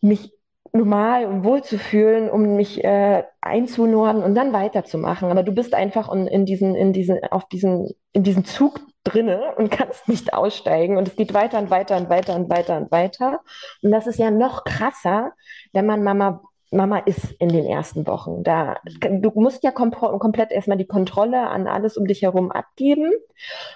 mich 0.00 0.32
normal 0.72 1.26
und 1.26 1.44
wohl 1.44 1.62
zu 1.62 1.76
fühlen, 1.76 2.30
um 2.30 2.54
mich 2.54 2.84
äh, 2.84 3.24
einzunorden 3.40 4.22
und 4.22 4.36
dann 4.36 4.52
weiterzumachen. 4.52 5.30
Aber 5.30 5.42
du 5.42 5.52
bist 5.52 5.74
einfach 5.74 6.12
in, 6.12 6.28
in 6.28 6.46
diesen, 6.46 6.76
in 6.76 6.92
diesen, 6.92 7.22
auf 7.30 7.48
diesen, 7.48 7.90
in 8.12 8.22
diesem 8.22 8.44
Zug 8.44 8.80
drinne 9.02 9.54
und 9.56 9.70
kannst 9.72 10.08
nicht 10.08 10.34
aussteigen. 10.34 10.98
Und 10.98 11.08
es 11.08 11.16
geht 11.16 11.34
weiter 11.34 11.58
und 11.58 11.70
weiter 11.70 11.96
und 11.96 12.08
weiter 12.10 12.36
und 12.36 12.48
weiter 12.48 12.76
und 12.76 12.92
weiter. 12.92 13.40
Und 13.82 13.90
das 13.90 14.06
ist 14.06 14.18
ja 14.18 14.30
noch 14.30 14.64
krasser, 14.64 15.32
wenn 15.72 15.86
man 15.86 16.04
Mama 16.04 16.42
Mama 16.70 16.98
ist 16.98 17.32
in 17.38 17.48
den 17.48 17.66
ersten 17.66 18.06
Wochen. 18.06 18.42
Da, 18.42 18.78
du 19.00 19.30
musst 19.34 19.62
ja 19.62 19.70
kom 19.70 19.90
komplett 19.92 20.50
erstmal 20.50 20.78
die 20.78 20.86
Kontrolle 20.86 21.48
an 21.48 21.66
alles 21.66 21.96
um 21.96 22.06
dich 22.06 22.22
herum 22.22 22.50
abgeben 22.50 23.10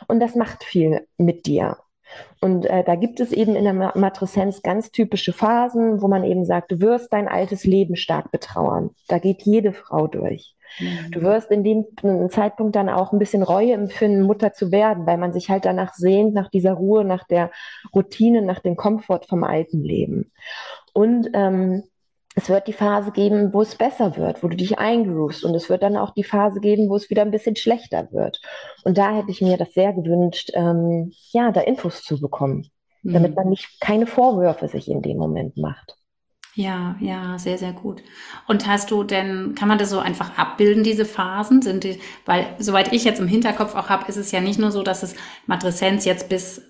und 0.08 0.20
das 0.20 0.34
macht 0.34 0.64
viel 0.64 1.06
mit 1.16 1.46
dir. 1.46 1.76
Und 2.40 2.66
äh, 2.66 2.84
da 2.84 2.94
gibt 2.94 3.20
es 3.20 3.32
eben 3.32 3.54
in 3.54 3.64
der 3.64 3.74
Matrizenz 3.74 4.62
ganz 4.62 4.90
typische 4.90 5.32
Phasen, 5.32 6.00
wo 6.00 6.08
man 6.08 6.24
eben 6.24 6.44
sagt, 6.44 6.72
du 6.72 6.80
wirst 6.80 7.12
dein 7.12 7.28
altes 7.28 7.64
Leben 7.64 7.96
stark 7.96 8.30
betrauern. 8.30 8.90
Da 9.08 9.18
geht 9.18 9.42
jede 9.42 9.72
Frau 9.72 10.06
durch. 10.06 10.54
Mhm. 10.78 11.10
Du 11.10 11.22
wirst 11.22 11.50
in 11.50 11.64
dem 11.64 12.30
Zeitpunkt 12.30 12.76
dann 12.76 12.88
auch 12.88 13.12
ein 13.12 13.18
bisschen 13.18 13.42
Reue 13.42 13.72
empfinden, 13.72 14.22
Mutter 14.22 14.52
zu 14.52 14.70
werden, 14.72 15.06
weil 15.06 15.18
man 15.18 15.32
sich 15.32 15.50
halt 15.50 15.64
danach 15.64 15.94
sehnt, 15.94 16.34
nach 16.34 16.50
dieser 16.50 16.74
Ruhe, 16.74 17.04
nach 17.04 17.24
der 17.24 17.50
Routine, 17.94 18.42
nach 18.42 18.60
dem 18.60 18.76
Komfort 18.76 19.26
vom 19.28 19.44
alten 19.44 19.82
Leben. 19.82 20.30
Und 20.94 21.30
ähm, 21.34 21.84
es 22.34 22.48
wird 22.48 22.68
die 22.68 22.72
Phase 22.72 23.10
geben, 23.10 23.52
wo 23.52 23.62
es 23.62 23.74
besser 23.74 24.16
wird, 24.16 24.42
wo 24.42 24.48
du 24.48 24.56
dich 24.56 24.78
eingroovst. 24.78 25.44
Und 25.44 25.54
es 25.54 25.68
wird 25.68 25.82
dann 25.82 25.96
auch 25.96 26.10
die 26.10 26.24
Phase 26.24 26.60
geben, 26.60 26.88
wo 26.88 26.96
es 26.96 27.10
wieder 27.10 27.22
ein 27.22 27.30
bisschen 27.30 27.56
schlechter 27.56 28.08
wird. 28.12 28.40
Und 28.84 28.96
da 28.96 29.14
hätte 29.14 29.30
ich 29.30 29.40
mir 29.40 29.56
das 29.56 29.72
sehr 29.72 29.92
gewünscht, 29.92 30.50
ähm, 30.54 31.12
ja, 31.32 31.50
da 31.50 31.62
Infos 31.62 32.02
zu 32.02 32.20
bekommen, 32.20 32.70
mhm. 33.02 33.12
damit 33.12 33.34
man 33.34 33.48
nicht 33.48 33.80
keine 33.80 34.06
Vorwürfe 34.06 34.68
sich 34.68 34.88
in 34.88 35.02
dem 35.02 35.16
Moment 35.16 35.56
macht. 35.56 35.98
Ja, 36.54 36.96
ja, 37.00 37.38
sehr, 37.38 37.56
sehr 37.56 37.72
gut. 37.72 38.02
Und 38.48 38.66
hast 38.66 38.90
du 38.90 39.04
denn, 39.04 39.54
kann 39.54 39.68
man 39.68 39.78
das 39.78 39.90
so 39.90 40.00
einfach 40.00 40.36
abbilden, 40.38 40.82
diese 40.82 41.04
Phasen? 41.04 41.62
Sind 41.62 41.84
die, 41.84 42.00
weil, 42.26 42.46
soweit 42.58 42.92
ich 42.92 43.04
jetzt 43.04 43.20
im 43.20 43.28
Hinterkopf 43.28 43.76
auch 43.76 43.88
habe, 43.88 44.08
ist 44.08 44.16
es 44.16 44.32
ja 44.32 44.40
nicht 44.40 44.58
nur 44.58 44.72
so, 44.72 44.82
dass 44.82 45.04
es 45.04 45.14
Matreszenz 45.46 46.04
jetzt 46.04 46.28
bis 46.28 46.62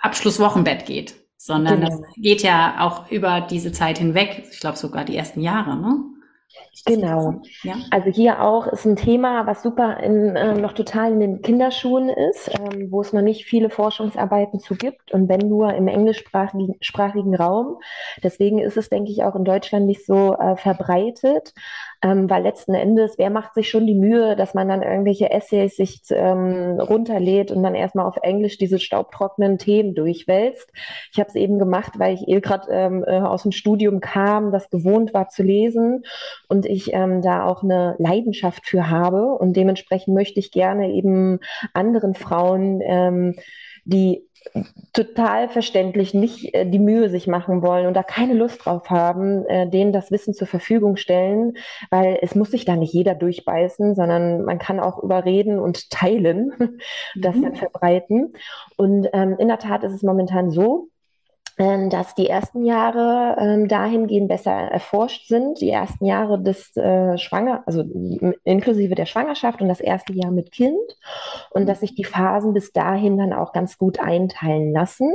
Abschlusswochenbett 0.00 0.86
geht, 0.86 1.14
sondern 1.44 1.80
genau. 1.80 1.88
das 1.88 2.14
geht 2.14 2.42
ja 2.42 2.76
auch 2.78 3.10
über 3.10 3.40
diese 3.40 3.72
Zeit 3.72 3.98
hinweg, 3.98 4.44
ich 4.52 4.60
glaube 4.60 4.78
sogar 4.78 5.04
die 5.04 5.16
ersten 5.16 5.40
Jahre, 5.40 5.76
ne? 5.76 6.04
Genau. 6.86 7.40
Ja. 7.62 7.74
Also 7.90 8.10
hier 8.10 8.42
auch 8.42 8.66
ist 8.66 8.84
ein 8.84 8.96
Thema, 8.96 9.46
was 9.46 9.62
super 9.62 9.98
in, 9.98 10.36
äh, 10.36 10.54
noch 10.54 10.72
total 10.72 11.12
in 11.12 11.20
den 11.20 11.42
Kinderschuhen 11.42 12.10
ist, 12.10 12.50
ähm, 12.50 12.90
wo 12.90 13.00
es 13.00 13.12
noch 13.12 13.22
nicht 13.22 13.44
viele 13.44 13.70
Forschungsarbeiten 13.70 14.60
zu 14.60 14.74
gibt 14.76 15.12
und 15.12 15.28
wenn 15.28 15.48
nur 15.48 15.74
im 15.74 15.88
englischsprachigen 15.88 17.34
Raum. 17.34 17.78
Deswegen 18.22 18.58
ist 18.58 18.76
es, 18.76 18.90
denke 18.90 19.10
ich, 19.10 19.24
auch 19.24 19.34
in 19.34 19.44
Deutschland 19.44 19.86
nicht 19.86 20.04
so 20.04 20.34
äh, 20.34 20.56
verbreitet. 20.56 21.54
Ähm, 22.02 22.28
weil 22.28 22.42
letzten 22.42 22.74
Endes, 22.74 23.16
wer 23.16 23.30
macht 23.30 23.54
sich 23.54 23.70
schon 23.70 23.86
die 23.86 23.94
Mühe, 23.94 24.34
dass 24.34 24.54
man 24.54 24.68
dann 24.68 24.82
irgendwelche 24.82 25.30
Essays 25.30 25.76
sich 25.76 26.00
ähm, 26.10 26.80
runterlädt 26.80 27.52
und 27.52 27.62
dann 27.62 27.74
erstmal 27.74 28.06
auf 28.06 28.16
Englisch 28.22 28.58
diese 28.58 28.78
staubtrockenen 28.78 29.58
Themen 29.58 29.94
durchwälzt. 29.94 30.70
Ich 31.12 31.20
habe 31.20 31.28
es 31.28 31.36
eben 31.36 31.58
gemacht, 31.58 31.92
weil 31.98 32.14
ich 32.14 32.26
eh 32.26 32.40
gerade 32.40 32.72
ähm, 32.72 33.04
äh, 33.06 33.20
aus 33.20 33.42
dem 33.44 33.52
Studium 33.52 34.00
kam, 34.00 34.50
das 34.50 34.68
gewohnt 34.70 35.14
war 35.14 35.28
zu 35.28 35.42
lesen 35.42 36.02
und 36.48 36.66
ich 36.66 36.92
ähm, 36.92 37.22
da 37.22 37.46
auch 37.46 37.62
eine 37.62 37.94
Leidenschaft 37.98 38.66
für 38.66 38.90
habe 38.90 39.34
und 39.34 39.56
dementsprechend 39.56 40.14
möchte 40.14 40.40
ich 40.40 40.50
gerne 40.50 40.90
eben 40.90 41.38
anderen 41.72 42.14
Frauen, 42.14 42.80
ähm, 42.82 43.36
die 43.84 44.28
total 44.92 45.48
verständlich 45.48 46.14
nicht 46.14 46.54
äh, 46.54 46.66
die 46.68 46.78
Mühe 46.78 47.08
sich 47.08 47.26
machen 47.26 47.62
wollen 47.62 47.86
und 47.86 47.94
da 47.94 48.02
keine 48.02 48.34
Lust 48.34 48.64
drauf 48.64 48.90
haben, 48.90 49.46
äh, 49.46 49.68
denen 49.68 49.92
das 49.92 50.10
Wissen 50.10 50.34
zur 50.34 50.46
Verfügung 50.46 50.96
stellen, 50.96 51.54
weil 51.90 52.18
es 52.20 52.34
muss 52.34 52.50
sich 52.50 52.64
da 52.64 52.76
nicht 52.76 52.92
jeder 52.92 53.14
durchbeißen, 53.14 53.94
sondern 53.94 54.44
man 54.44 54.58
kann 54.58 54.80
auch 54.80 55.02
überreden 55.02 55.58
und 55.58 55.90
teilen, 55.90 56.52
das 57.14 57.34
dann 57.40 57.52
mhm. 57.52 57.56
verbreiten. 57.56 58.32
Und 58.76 59.08
ähm, 59.12 59.36
in 59.38 59.48
der 59.48 59.58
Tat 59.58 59.84
ist 59.84 59.92
es 59.92 60.02
momentan 60.02 60.50
so, 60.50 60.88
dass 61.56 62.14
die 62.14 62.28
ersten 62.28 62.64
Jahre 62.64 63.36
ähm, 63.38 63.68
dahingehend 63.68 64.28
besser 64.28 64.52
erforscht 64.52 65.28
sind. 65.28 65.60
Die 65.60 65.70
ersten 65.70 66.04
Jahre 66.06 66.40
des 66.40 66.74
äh, 66.76 67.18
Schwanger, 67.18 67.62
also 67.66 67.84
inklusive 68.44 68.94
der 68.94 69.06
Schwangerschaft 69.06 69.60
und 69.60 69.68
das 69.68 69.80
erste 69.80 70.12
Jahr 70.12 70.30
mit 70.32 70.50
Kind 70.50 70.78
und 71.50 71.68
dass 71.68 71.80
sich 71.80 71.94
die 71.94 72.04
Phasen 72.04 72.54
bis 72.54 72.72
dahin 72.72 73.18
dann 73.18 73.32
auch 73.32 73.52
ganz 73.52 73.78
gut 73.78 74.00
einteilen 74.00 74.72
lassen 74.72 75.12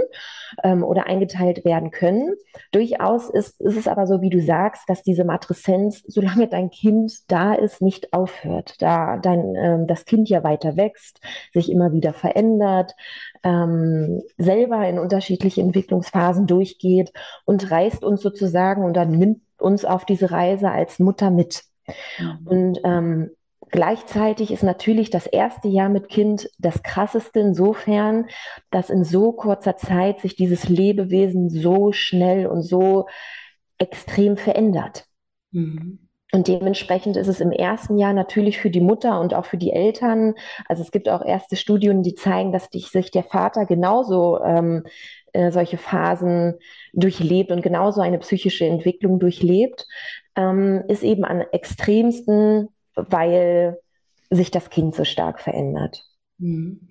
ähm, 0.64 0.84
oder 0.84 1.08
eingeteilt 1.08 1.66
werden 1.66 1.92
können. 1.92 2.36
Durchaus 2.72 3.30
ist, 3.30 3.60
ist 3.60 3.78
es 3.78 3.88
aber 3.88 4.06
so, 4.06 4.22
wie 4.22 4.30
du 4.30 4.42
sagst, 4.42 4.84
dass 4.88 5.04
diese 5.04 5.24
Matrizenz, 5.24 6.04
solange 6.08 6.48
dein 6.48 6.70
Kind 6.70 7.14
da 7.28 7.54
ist, 7.54 7.82
nicht 7.82 8.14
aufhört, 8.14 8.82
da 8.82 9.18
dein, 9.18 9.56
ähm, 9.56 9.88
das 9.88 10.06
Kind 10.06 10.30
ja 10.30 10.44
weiter 10.44 10.78
wächst, 10.78 11.20
sich 11.54 11.72
immer 11.72 11.92
wieder 11.92 12.14
verändert, 12.14 12.96
ähm, 13.44 14.22
selber 14.38 14.88
in 14.88 15.00
unterschiedliche 15.00 15.62
Entwicklungsphasen 15.62 16.27
durchgeht 16.34 17.12
und 17.46 17.70
reißt 17.70 18.04
uns 18.04 18.22
sozusagen 18.22 18.84
und 18.84 18.94
dann 18.96 19.12
nimmt 19.12 19.42
uns 19.58 19.86
auf 19.86 20.06
diese 20.06 20.32
Reise 20.32 20.70
als 20.70 21.00
Mutter 21.00 21.32
mit. 21.32 21.64
Mhm. 22.20 22.48
Und 22.48 22.80
ähm, 22.84 23.30
Gleichzeitig 23.70 24.52
ist 24.52 24.64
natürlich 24.64 25.10
das 25.10 25.28
erste 25.28 25.68
Jahr 25.68 25.90
mit 25.90 26.08
Kind 26.08 26.50
das 26.58 26.84
krasseste 26.84 27.40
insofern, 27.42 28.28
dass 28.72 28.90
in 28.90 29.04
so 29.04 29.34
kurzer 29.34 29.76
Zeit 29.76 30.22
sich 30.22 30.36
dieses 30.36 30.70
Lebewesen 30.70 31.50
so 31.50 31.92
schnell 31.92 32.48
und 32.48 32.62
so 32.62 33.08
extrem 33.78 34.38
verändert. 34.38 35.06
Mhm. 35.52 36.00
Und 36.34 36.48
dementsprechend 36.48 37.16
ist 37.16 37.28
es 37.28 37.40
im 37.40 37.52
ersten 37.52 37.98
Jahr 37.98 38.14
natürlich 38.14 38.58
für 38.58 38.70
die 38.70 38.82
Mutter 38.82 39.20
und 39.20 39.34
auch 39.34 39.46
für 39.46 39.58
die 39.58 39.72
Eltern, 39.72 40.34
also 40.68 40.82
es 40.82 40.92
gibt 40.92 41.08
auch 41.08 41.24
erste 41.24 41.56
Studien, 41.56 42.04
die 42.04 42.16
zeigen, 42.16 42.52
dass 42.52 42.68
sich 42.72 43.12
der 43.12 43.24
Vater 43.24 43.66
genauso 43.66 44.42
ähm, 44.44 44.84
äh, 45.34 45.52
solche 45.52 45.78
Phasen 45.78 46.56
durchlebt 46.94 47.52
und 47.52 47.62
genauso 47.62 48.02
eine 48.02 48.20
psychische 48.20 48.66
Entwicklung 48.66 49.20
durchlebt, 49.20 49.86
ähm, 50.36 50.84
ist 50.88 51.04
eben 51.04 51.26
am 51.26 51.42
extremsten, 51.52 52.70
weil 52.96 53.78
sich 54.30 54.52
das 54.52 54.70
Kind 54.70 54.96
so 54.96 55.04
stark 55.04 55.40
verändert. 55.40 56.04
Mhm. 56.40 56.82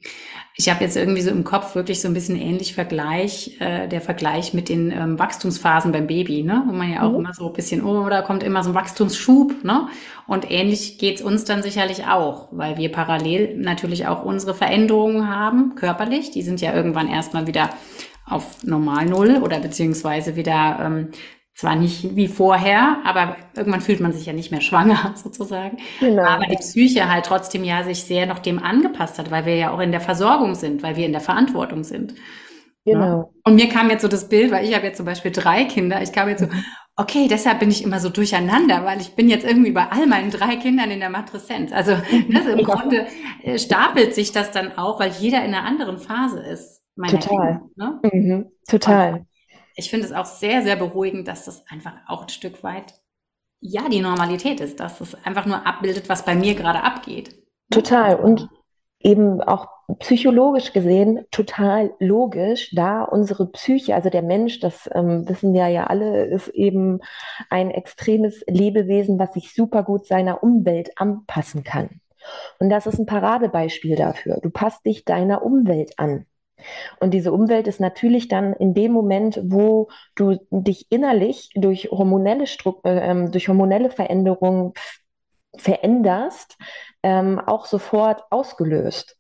Ich 0.56 0.68
habe 0.68 0.82
jetzt 0.82 0.96
irgendwie 0.96 1.20
so 1.20 1.30
im 1.30 1.44
Kopf 1.44 1.76
wirklich 1.76 2.00
so 2.00 2.08
ein 2.08 2.14
bisschen 2.14 2.34
ähnlich 2.36 2.74
Vergleich, 2.74 3.60
äh, 3.60 3.86
der 3.86 4.00
Vergleich 4.00 4.54
mit 4.54 4.68
den 4.68 4.90
ähm, 4.90 5.18
Wachstumsphasen 5.20 5.92
beim 5.92 6.08
Baby, 6.08 6.42
ne? 6.42 6.64
wo 6.66 6.72
man 6.72 6.90
ja 6.90 7.02
auch 7.02 7.12
mhm. 7.12 7.20
immer 7.20 7.34
so 7.34 7.46
ein 7.46 7.52
bisschen, 7.52 7.84
oh, 7.84 8.08
da 8.08 8.22
kommt 8.22 8.42
immer 8.42 8.64
so 8.64 8.70
ein 8.70 8.74
Wachstumsschub. 8.74 9.62
Ne? 9.62 9.88
Und 10.26 10.50
ähnlich 10.50 10.98
geht's 10.98 11.22
uns 11.22 11.44
dann 11.44 11.62
sicherlich 11.62 12.06
auch, 12.06 12.48
weil 12.50 12.76
wir 12.76 12.90
parallel 12.90 13.56
natürlich 13.56 14.08
auch 14.08 14.24
unsere 14.24 14.54
Veränderungen 14.54 15.28
haben, 15.28 15.76
körperlich. 15.76 16.32
Die 16.32 16.42
sind 16.42 16.60
ja 16.60 16.74
irgendwann 16.74 17.08
erstmal 17.08 17.46
wieder 17.46 17.70
auf 18.28 18.64
normal 18.64 19.06
Null 19.06 19.40
oder 19.42 19.60
beziehungsweise 19.60 20.36
wieder 20.36 20.78
ähm, 20.80 21.08
zwar 21.54 21.74
nicht 21.74 22.14
wie 22.14 22.28
vorher, 22.28 22.98
aber 23.04 23.36
irgendwann 23.56 23.80
fühlt 23.80 24.00
man 24.00 24.12
sich 24.12 24.26
ja 24.26 24.34
nicht 24.34 24.50
mehr 24.50 24.60
schwanger 24.60 25.14
sozusagen. 25.22 25.78
Genau. 26.00 26.22
Aber 26.22 26.44
die 26.44 26.56
Psyche 26.56 27.08
halt 27.10 27.24
trotzdem 27.24 27.64
ja 27.64 27.82
sich 27.82 28.04
sehr 28.04 28.26
noch 28.26 28.40
dem 28.40 28.58
angepasst 28.58 29.18
hat, 29.18 29.30
weil 29.30 29.46
wir 29.46 29.56
ja 29.56 29.70
auch 29.70 29.80
in 29.80 29.90
der 29.90 30.02
Versorgung 30.02 30.54
sind, 30.54 30.82
weil 30.82 30.96
wir 30.96 31.06
in 31.06 31.12
der 31.12 31.22
Verantwortung 31.22 31.82
sind. 31.82 32.14
Genau. 32.84 33.00
Ja? 33.04 33.28
Und 33.44 33.54
mir 33.54 33.68
kam 33.68 33.88
jetzt 33.88 34.02
so 34.02 34.08
das 34.08 34.28
Bild, 34.28 34.52
weil 34.52 34.66
ich 34.66 34.74
habe 34.74 34.86
jetzt 34.86 34.98
zum 34.98 35.06
Beispiel 35.06 35.32
drei 35.32 35.64
Kinder, 35.64 36.02
ich 36.02 36.12
kam 36.12 36.28
jetzt 36.28 36.40
so, 36.40 36.48
okay, 36.94 37.26
deshalb 37.28 37.60
bin 37.60 37.70
ich 37.70 37.82
immer 37.82 38.00
so 38.00 38.10
durcheinander, 38.10 38.84
weil 38.84 39.00
ich 39.00 39.14
bin 39.14 39.28
jetzt 39.28 39.46
irgendwie 39.46 39.72
bei 39.72 39.88
all 39.88 40.06
meinen 40.06 40.30
drei 40.30 40.56
Kindern 40.56 40.90
in 40.90 41.00
der 41.00 41.10
Matrizenz. 41.10 41.72
Also 41.72 41.92
das 42.30 42.46
im 42.46 42.64
Grunde 42.64 43.06
äh, 43.42 43.58
stapelt 43.58 44.14
sich 44.14 44.32
das 44.32 44.50
dann 44.50 44.76
auch, 44.76 45.00
weil 45.00 45.12
jeder 45.18 45.38
in 45.38 45.54
einer 45.54 45.64
anderen 45.64 45.98
Phase 45.98 46.40
ist. 46.40 46.75
Total. 46.96 47.20
Kinder, 47.20 47.68
ne? 47.76 48.00
mhm. 48.12 48.52
Total. 48.68 49.12
Und 49.14 49.26
ich 49.74 49.90
finde 49.90 50.06
es 50.06 50.12
auch 50.12 50.24
sehr, 50.24 50.62
sehr 50.62 50.76
beruhigend, 50.76 51.28
dass 51.28 51.44
das 51.44 51.66
einfach 51.68 51.92
auch 52.06 52.22
ein 52.22 52.28
Stück 52.30 52.62
weit, 52.62 52.94
ja, 53.60 53.88
die 53.88 54.00
Normalität 54.00 54.60
ist, 54.60 54.80
dass 54.80 55.00
es 55.00 55.14
einfach 55.24 55.46
nur 55.46 55.66
abbildet, 55.66 56.08
was 56.08 56.24
bei 56.24 56.34
mir 56.34 56.54
gerade 56.54 56.82
abgeht. 56.82 57.36
Total. 57.70 58.16
Und 58.16 58.48
eben 59.00 59.40
auch 59.40 59.68
psychologisch 59.98 60.72
gesehen 60.72 61.26
total 61.30 61.92
logisch, 62.00 62.72
da 62.74 63.02
unsere 63.02 63.46
Psyche, 63.46 63.94
also 63.94 64.10
der 64.10 64.22
Mensch, 64.22 64.60
das 64.60 64.88
ähm, 64.92 65.28
wissen 65.28 65.54
wir 65.54 65.68
ja 65.68 65.86
alle, 65.86 66.24
ist 66.24 66.48
eben 66.48 67.00
ein 67.50 67.70
extremes 67.70 68.42
Lebewesen, 68.48 69.18
was 69.18 69.34
sich 69.34 69.54
super 69.54 69.84
gut 69.84 70.06
seiner 70.06 70.42
Umwelt 70.42 70.90
anpassen 70.96 71.62
kann. 71.62 72.00
Und 72.58 72.70
das 72.70 72.86
ist 72.86 72.98
ein 72.98 73.06
Paradebeispiel 73.06 73.94
dafür. 73.94 74.40
Du 74.42 74.50
passt 74.50 74.84
dich 74.84 75.04
deiner 75.04 75.42
Umwelt 75.42 75.98
an. 75.98 76.26
Und 77.00 77.12
diese 77.12 77.32
Umwelt 77.32 77.66
ist 77.66 77.80
natürlich 77.80 78.28
dann 78.28 78.52
in 78.54 78.74
dem 78.74 78.92
Moment, 78.92 79.40
wo 79.44 79.88
du 80.14 80.38
dich 80.50 80.86
innerlich 80.90 81.50
durch 81.54 81.90
hormonelle, 81.90 82.46
Stru 82.46 82.80
äh, 82.84 83.10
ähm, 83.10 83.30
durch 83.30 83.48
hormonelle 83.48 83.90
Veränderungen 83.90 84.72
veränderst, 85.56 86.56
ähm, 87.02 87.38
auch 87.38 87.66
sofort 87.66 88.24
ausgelöst 88.30 89.15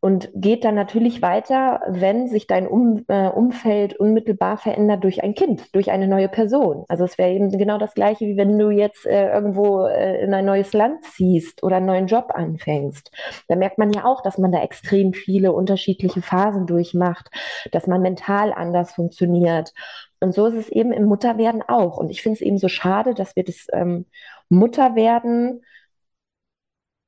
und 0.00 0.30
geht 0.34 0.64
dann 0.64 0.74
natürlich 0.74 1.22
weiter, 1.22 1.80
wenn 1.88 2.28
sich 2.28 2.46
dein 2.46 2.68
um, 2.68 3.04
äh, 3.08 3.28
Umfeld 3.28 3.96
unmittelbar 3.96 4.56
verändert 4.56 5.02
durch 5.04 5.22
ein 5.22 5.34
Kind, 5.34 5.74
durch 5.74 5.90
eine 5.90 6.06
neue 6.06 6.28
Person. 6.28 6.84
Also 6.88 7.04
es 7.04 7.18
wäre 7.18 7.32
eben 7.32 7.50
genau 7.50 7.78
das 7.78 7.94
Gleiche, 7.94 8.26
wie 8.26 8.36
wenn 8.36 8.58
du 8.58 8.70
jetzt 8.70 9.06
äh, 9.06 9.32
irgendwo 9.32 9.86
äh, 9.86 10.22
in 10.22 10.32
ein 10.34 10.44
neues 10.44 10.72
Land 10.72 11.04
ziehst 11.04 11.62
oder 11.62 11.76
einen 11.76 11.86
neuen 11.86 12.06
Job 12.06 12.32
anfängst. 12.34 13.10
Da 13.48 13.56
merkt 13.56 13.78
man 13.78 13.92
ja 13.92 14.04
auch, 14.04 14.22
dass 14.22 14.38
man 14.38 14.52
da 14.52 14.62
extrem 14.62 15.12
viele 15.12 15.52
unterschiedliche 15.52 16.22
Phasen 16.22 16.66
durchmacht, 16.66 17.28
dass 17.72 17.86
man 17.86 18.02
mental 18.02 18.52
anders 18.52 18.92
funktioniert. 18.92 19.72
Und 20.20 20.34
so 20.34 20.46
ist 20.46 20.54
es 20.54 20.68
eben 20.68 20.92
im 20.92 21.04
Mutterwerden 21.04 21.62
auch. 21.62 21.96
Und 21.98 22.10
ich 22.10 22.22
finde 22.22 22.36
es 22.36 22.40
eben 22.42 22.58
so 22.58 22.68
schade, 22.68 23.14
dass 23.14 23.36
wir 23.36 23.44
das 23.44 23.66
ähm, 23.72 24.06
Mutterwerden 24.48 25.62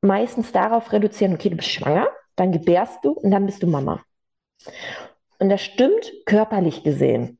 meistens 0.00 0.52
darauf 0.52 0.92
reduzieren, 0.92 1.34
okay, 1.34 1.50
du 1.50 1.56
bist 1.56 1.70
schwanger, 1.70 2.08
dann 2.38 2.52
gebärst 2.52 3.04
du 3.04 3.12
und 3.12 3.30
dann 3.30 3.46
bist 3.46 3.62
du 3.62 3.66
Mama. 3.66 4.02
Und 5.38 5.48
das 5.48 5.62
stimmt 5.62 6.12
körperlich 6.26 6.82
gesehen. 6.82 7.38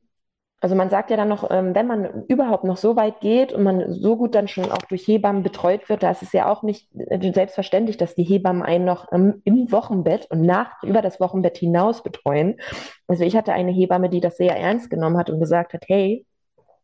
Also 0.61 0.75
man 0.75 0.89
sagt 0.89 1.09
ja 1.09 1.15
dann 1.15 1.29
noch, 1.29 1.49
ähm, 1.51 1.73
wenn 1.73 1.87
man 1.87 2.25
überhaupt 2.27 2.65
noch 2.65 2.75
so 2.75 2.97
weit 2.97 3.21
geht 3.21 3.53
und 3.53 3.63
man 3.63 3.93
so 3.93 4.17
gut 4.17 4.35
dann 4.35 4.49
schon 4.49 4.69
auch 4.71 4.81
durch 4.89 5.07
Hebammen 5.07 5.41
betreut 5.41 5.87
wird, 5.87 6.03
da 6.03 6.11
ist 6.11 6.21
es 6.21 6.33
ja 6.33 6.51
auch 6.51 6.63
nicht 6.63 6.89
äh, 6.95 7.31
selbstverständlich, 7.31 7.95
dass 7.95 8.13
die 8.13 8.23
Hebammen 8.23 8.61
einen 8.61 8.83
noch 8.83 9.09
im 9.09 9.71
Wochenbett 9.71 10.29
und 10.29 10.41
nach 10.41 10.83
über 10.83 11.01
das 11.01 11.21
Wochenbett 11.21 11.57
hinaus 11.57 12.03
betreuen. 12.03 12.59
Also 13.07 13.23
ich 13.23 13.37
hatte 13.37 13.53
eine 13.53 13.71
Hebamme, 13.71 14.09
die 14.09 14.19
das 14.19 14.35
sehr 14.35 14.57
ernst 14.57 14.89
genommen 14.89 15.17
hat 15.17 15.29
und 15.29 15.39
gesagt 15.39 15.73
hat, 15.73 15.83
hey, 15.87 16.25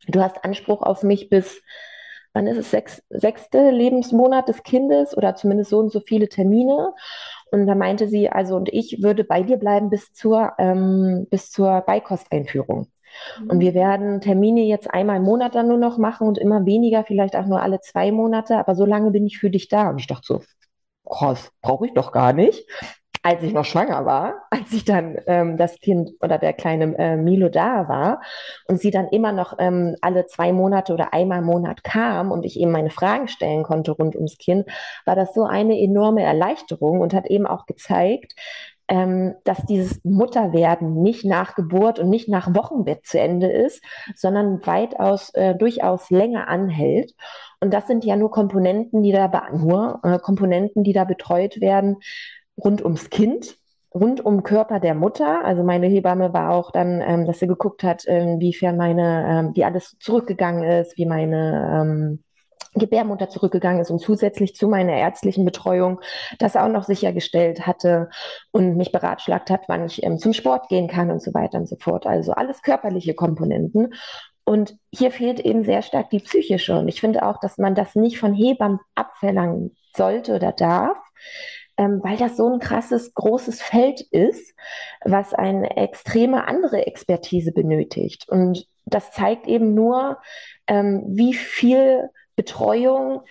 du 0.07 0.21
hast 0.21 0.45
Anspruch 0.45 0.81
auf 0.81 1.03
mich 1.03 1.29
bis 1.29 1.61
wann 2.35 2.47
ist 2.47 2.57
es, 2.57 2.69
sechs, 2.69 3.01
sechste 3.09 3.71
Lebensmonat 3.71 4.49
des 4.49 4.61
Kindes 4.61 5.15
oder 5.17 5.35
zumindest 5.35 5.69
so 5.69 5.79
und 5.79 5.91
so 5.91 6.01
viele 6.01 6.27
Termine. 6.27 6.93
Und 7.51 7.67
da 7.67 7.75
meinte 7.75 8.07
sie, 8.07 8.29
also 8.29 8.55
und 8.55 8.69
ich 8.69 9.01
würde 9.01 9.23
bei 9.23 9.43
dir 9.43 9.57
bleiben 9.57 9.89
bis 9.89 10.11
zur, 10.13 10.53
ähm, 10.57 11.27
bis 11.29 11.51
zur 11.51 11.81
Beikosteinführung. 11.81 12.87
Mhm. 13.39 13.49
Und 13.49 13.59
wir 13.59 13.73
werden 13.73 14.21
Termine 14.21 14.61
jetzt 14.61 14.91
einmal 14.91 15.17
im 15.17 15.23
Monat 15.23 15.55
dann 15.55 15.67
nur 15.67 15.77
noch 15.77 15.97
machen 15.97 16.27
und 16.27 16.37
immer 16.37 16.65
weniger, 16.65 17.03
vielleicht 17.03 17.35
auch 17.35 17.45
nur 17.45 17.61
alle 17.61 17.79
zwei 17.79 18.11
Monate, 18.11 18.57
aber 18.57 18.75
so 18.75 18.85
lange 18.85 19.11
bin 19.11 19.25
ich 19.25 19.37
für 19.37 19.49
dich 19.49 19.67
da. 19.67 19.89
Und 19.89 19.99
ich 19.99 20.07
dachte 20.07 20.25
so, 20.25 20.41
krass, 21.09 21.51
brauche 21.61 21.87
ich 21.87 21.93
doch 21.93 22.11
gar 22.11 22.33
nicht 22.33 22.65
als 23.25 23.41
ich 23.41 23.53
noch 23.53 23.65
schwanger 23.65 24.05
war, 24.05 24.43
als 24.51 24.71
ich 24.71 24.85
dann 24.85 25.17
ähm, 25.25 25.57
das 25.57 25.79
Kind 25.79 26.11
oder 26.21 26.37
der 26.37 26.53
kleine 26.53 26.95
äh, 26.99 27.17
Milo 27.17 27.49
da 27.49 27.89
war 27.89 28.21
und 28.67 28.79
sie 28.79 28.91
dann 28.91 29.07
immer 29.07 29.31
noch 29.31 29.55
ähm, 29.57 29.95
alle 30.01 30.27
zwei 30.27 30.53
Monate 30.53 30.93
oder 30.93 31.11
einmal 31.11 31.39
im 31.39 31.45
Monat 31.45 31.83
kam 31.83 32.31
und 32.31 32.45
ich 32.45 32.59
eben 32.59 32.69
meine 32.69 32.91
Fragen 32.91 33.27
stellen 33.27 33.63
konnte 33.63 33.93
rund 33.93 34.15
ums 34.15 34.37
Kind, 34.37 34.67
war 35.05 35.15
das 35.15 35.33
so 35.33 35.43
eine 35.43 35.75
enorme 35.79 36.21
Erleichterung 36.21 37.01
und 37.01 37.15
hat 37.15 37.25
eben 37.25 37.47
auch 37.47 37.65
gezeigt, 37.65 38.35
ähm, 38.87 39.33
dass 39.43 39.65
dieses 39.65 39.99
Mutterwerden 40.03 41.01
nicht 41.01 41.25
nach 41.25 41.55
Geburt 41.55 41.97
und 41.97 42.09
nicht 42.09 42.29
nach 42.29 42.53
Wochenbett 42.53 43.07
zu 43.07 43.19
Ende 43.19 43.47
ist, 43.47 43.83
sondern 44.13 44.63
weitaus 44.67 45.31
äh, 45.33 45.55
durchaus 45.55 46.11
länger 46.11 46.47
anhält. 46.47 47.15
Und 47.59 47.73
das 47.73 47.87
sind 47.87 48.05
ja 48.05 48.17
nur 48.17 48.29
Komponenten, 48.29 49.01
die 49.01 49.11
da 49.11 49.31
nur 49.51 49.99
äh, 50.03 50.19
Komponenten, 50.19 50.83
die 50.83 50.93
da 50.93 51.05
betreut 51.05 51.59
werden, 51.59 51.97
rund 52.57 52.83
ums 52.83 53.09
Kind, 53.09 53.57
rund 53.93 54.25
um 54.25 54.43
Körper 54.43 54.79
der 54.79 54.95
Mutter. 54.95 55.43
Also 55.45 55.63
meine 55.63 55.87
Hebamme 55.87 56.33
war 56.33 56.51
auch 56.51 56.71
dann, 56.71 57.01
ähm, 57.01 57.25
dass 57.25 57.39
sie 57.39 57.47
geguckt 57.47 57.83
hat, 57.83 58.05
inwiefern 58.05 58.77
meine, 58.77 59.27
ähm, 59.29 59.51
wie 59.55 59.63
alles 59.63 59.97
zurückgegangen 59.99 60.63
ist, 60.63 60.97
wie 60.97 61.05
meine 61.05 61.81
ähm, 61.81 62.23
Gebärmutter 62.75 63.29
zurückgegangen 63.29 63.81
ist 63.81 63.89
und 63.89 63.99
zusätzlich 63.99 64.55
zu 64.55 64.67
meiner 64.67 64.93
ärztlichen 64.93 65.45
Betreuung 65.45 66.01
das 66.39 66.57
auch 66.57 66.67
noch 66.67 66.83
sichergestellt 66.83 67.65
hatte 67.65 68.09
und 68.51 68.75
mich 68.75 68.91
beratschlagt 68.91 69.49
hat, 69.49 69.61
wann 69.67 69.85
ich 69.85 70.03
ähm, 70.03 70.19
zum 70.19 70.33
Sport 70.33 70.67
gehen 70.67 70.87
kann 70.87 71.09
und 71.09 71.21
so 71.21 71.33
weiter 71.33 71.57
und 71.57 71.67
so 71.67 71.77
fort. 71.77 72.05
Also 72.05 72.33
alles 72.33 72.61
körperliche 72.61 73.13
Komponenten. 73.13 73.93
Und 74.43 74.75
hier 74.93 75.11
fehlt 75.11 75.39
eben 75.39 75.63
sehr 75.63 75.81
stark 75.81 76.11
die 76.11 76.19
psychische. 76.19 76.77
Und 76.77 76.87
ich 76.87 77.01
finde 77.01 77.25
auch, 77.25 77.39
dass 77.39 77.57
man 77.57 77.73
das 77.73 77.95
nicht 77.95 78.19
von 78.19 78.33
Hebammen 78.33 78.79
abverlangen 78.93 79.75
sollte 79.95 80.35
oder 80.35 80.51
darf, 80.51 80.97
ähm, 81.77 82.01
weil 82.03 82.17
das 82.17 82.37
so 82.37 82.51
ein 82.51 82.59
krasses, 82.59 83.13
großes 83.13 83.61
Feld 83.61 84.01
ist, 84.01 84.53
was 85.03 85.33
eine 85.33 85.77
extreme 85.77 86.47
andere 86.47 86.87
Expertise 86.87 87.51
benötigt. 87.51 88.27
Und 88.29 88.67
das 88.85 89.11
zeigt 89.11 89.47
eben 89.47 89.73
nur, 89.73 90.19
ähm, 90.67 91.03
wie 91.07 91.33
viel 91.33 92.09
Betreuung 92.35 93.21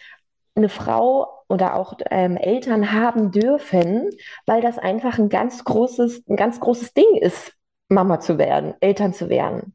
eine 0.54 0.68
Frau 0.68 1.44
oder 1.48 1.74
auch 1.74 1.94
ähm, 2.10 2.36
Eltern 2.36 2.92
haben 2.92 3.30
dürfen, 3.30 4.10
weil 4.46 4.60
das 4.60 4.78
einfach 4.78 5.18
ein 5.18 5.28
ganz 5.28 5.64
großes, 5.64 6.24
ein 6.28 6.36
ganz 6.36 6.60
großes 6.60 6.94
Ding 6.94 7.16
ist, 7.16 7.52
Mama 7.88 8.20
zu 8.20 8.38
werden, 8.38 8.74
Eltern 8.80 9.12
zu 9.12 9.28
werden. 9.28 9.74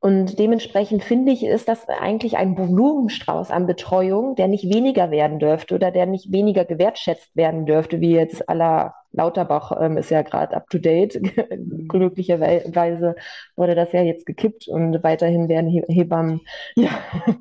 Und 0.00 0.38
dementsprechend 0.38 1.04
finde 1.04 1.30
ich, 1.30 1.44
ist 1.44 1.68
das 1.68 1.86
eigentlich 1.88 2.38
ein 2.38 2.54
Blumenstrauß 2.54 3.50
an 3.50 3.66
Betreuung, 3.66 4.34
der 4.34 4.48
nicht 4.48 4.64
weniger 4.64 5.10
werden 5.10 5.38
dürfte 5.38 5.74
oder 5.74 5.90
der 5.90 6.06
nicht 6.06 6.32
weniger 6.32 6.64
gewertschätzt 6.64 7.36
werden 7.36 7.66
dürfte, 7.66 8.00
wie 8.00 8.12
jetzt 8.12 8.48
aller 8.48 8.94
Lauterbach 9.12 9.72
ähm, 9.80 9.96
ist 9.96 10.10
ja 10.10 10.22
gerade 10.22 10.56
up 10.56 10.68
to 10.70 10.78
date. 10.78 11.20
Glücklicherweise 11.88 13.16
wurde 13.56 13.74
das 13.74 13.92
ja 13.92 14.02
jetzt 14.02 14.24
gekippt 14.24 14.68
und 14.68 15.02
weiterhin 15.02 15.48
werden 15.48 15.68
He 15.68 15.82
Hebammen. 15.88 16.40
Ja. 16.76 16.90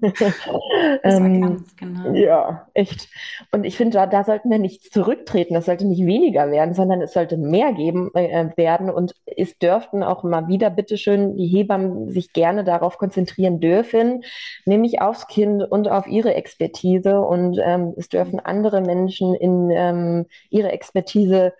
ähm, 1.03 1.63
genau. 1.77 2.13
ja, 2.13 2.67
echt. 2.73 3.07
Und 3.51 3.65
ich 3.65 3.77
finde, 3.77 3.97
da, 3.97 4.07
da 4.07 4.23
sollten 4.23 4.49
wir 4.49 4.57
nicht 4.57 4.91
zurücktreten. 4.91 5.53
Das 5.53 5.65
sollte 5.65 5.85
nicht 5.85 6.05
weniger 6.05 6.49
werden, 6.49 6.73
sondern 6.73 7.01
es 7.01 7.13
sollte 7.13 7.37
mehr 7.37 7.73
geben 7.73 8.09
äh, 8.15 8.49
werden. 8.55 8.89
Und 8.89 9.13
es 9.25 9.57
dürften 9.59 10.01
auch 10.03 10.23
mal 10.23 10.47
wieder, 10.47 10.69
bitteschön, 10.71 11.35
die 11.35 11.47
Hebammen 11.47 12.09
sich 12.09 12.33
gerne 12.33 12.63
darauf 12.63 12.97
konzentrieren 12.97 13.59
dürfen, 13.59 14.23
nämlich 14.65 15.01
aufs 15.01 15.27
Kind 15.27 15.63
und 15.63 15.87
auf 15.87 16.07
ihre 16.07 16.33
Expertise. 16.33 17.21
Und 17.21 17.59
ähm, 17.63 17.93
es 17.95 18.09
dürfen 18.09 18.39
andere 18.39 18.81
Menschen 18.81 19.35
in 19.35 19.69
ähm, 19.69 20.25
ihre 20.49 20.71
Expertise 20.71 21.53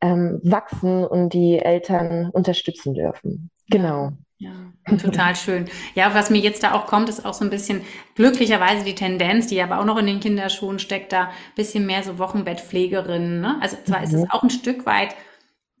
ähm, 0.00 0.40
wachsen 0.42 1.04
und 1.04 1.32
die 1.32 1.58
Eltern 1.58 2.30
unterstützen 2.30 2.94
dürfen. 2.94 3.50
Genau. 3.70 4.12
Ja, 4.40 4.52
total 4.98 5.34
schön. 5.34 5.66
Ja, 5.96 6.14
was 6.14 6.30
mir 6.30 6.38
jetzt 6.38 6.62
da 6.62 6.72
auch 6.72 6.86
kommt, 6.86 7.08
ist 7.08 7.26
auch 7.26 7.34
so 7.34 7.44
ein 7.44 7.50
bisschen 7.50 7.80
glücklicherweise 8.14 8.84
die 8.84 8.94
Tendenz, 8.94 9.48
die 9.48 9.60
aber 9.60 9.80
auch 9.80 9.84
noch 9.84 9.98
in 9.98 10.06
den 10.06 10.20
Kinderschuhen 10.20 10.78
steckt, 10.78 11.12
da 11.12 11.24
ein 11.24 11.54
bisschen 11.56 11.86
mehr 11.86 12.04
so 12.04 12.18
Wochenbettpflegerinnen. 12.18 13.40
Ne? 13.40 13.58
Also 13.60 13.76
zwar 13.84 13.98
mhm. 13.98 14.04
ist 14.04 14.12
es 14.12 14.20
mhm. 14.22 14.30
auch 14.30 14.42
ein 14.44 14.50
Stück 14.50 14.86
weit 14.86 15.16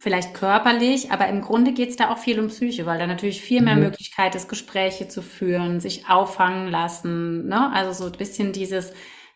vielleicht 0.00 0.34
körperlich, 0.34 1.12
aber 1.12 1.28
im 1.28 1.40
Grunde 1.40 1.72
geht 1.72 1.90
es 1.90 1.96
da 1.96 2.10
auch 2.12 2.18
viel 2.18 2.40
um 2.40 2.48
Psyche, 2.48 2.86
weil 2.86 2.98
da 2.98 3.06
natürlich 3.06 3.42
viel 3.42 3.62
mehr 3.62 3.76
mhm. 3.76 3.82
Möglichkeit 3.82 4.34
ist, 4.34 4.48
Gespräche 4.48 5.06
zu 5.06 5.22
führen, 5.22 5.78
sich 5.78 6.08
auffangen 6.08 6.68
lassen. 6.68 7.46
Ne? 7.46 7.72
Also 7.72 7.92
so 7.92 8.10
ein 8.10 8.18
bisschen 8.18 8.52
dieses, 8.52 8.92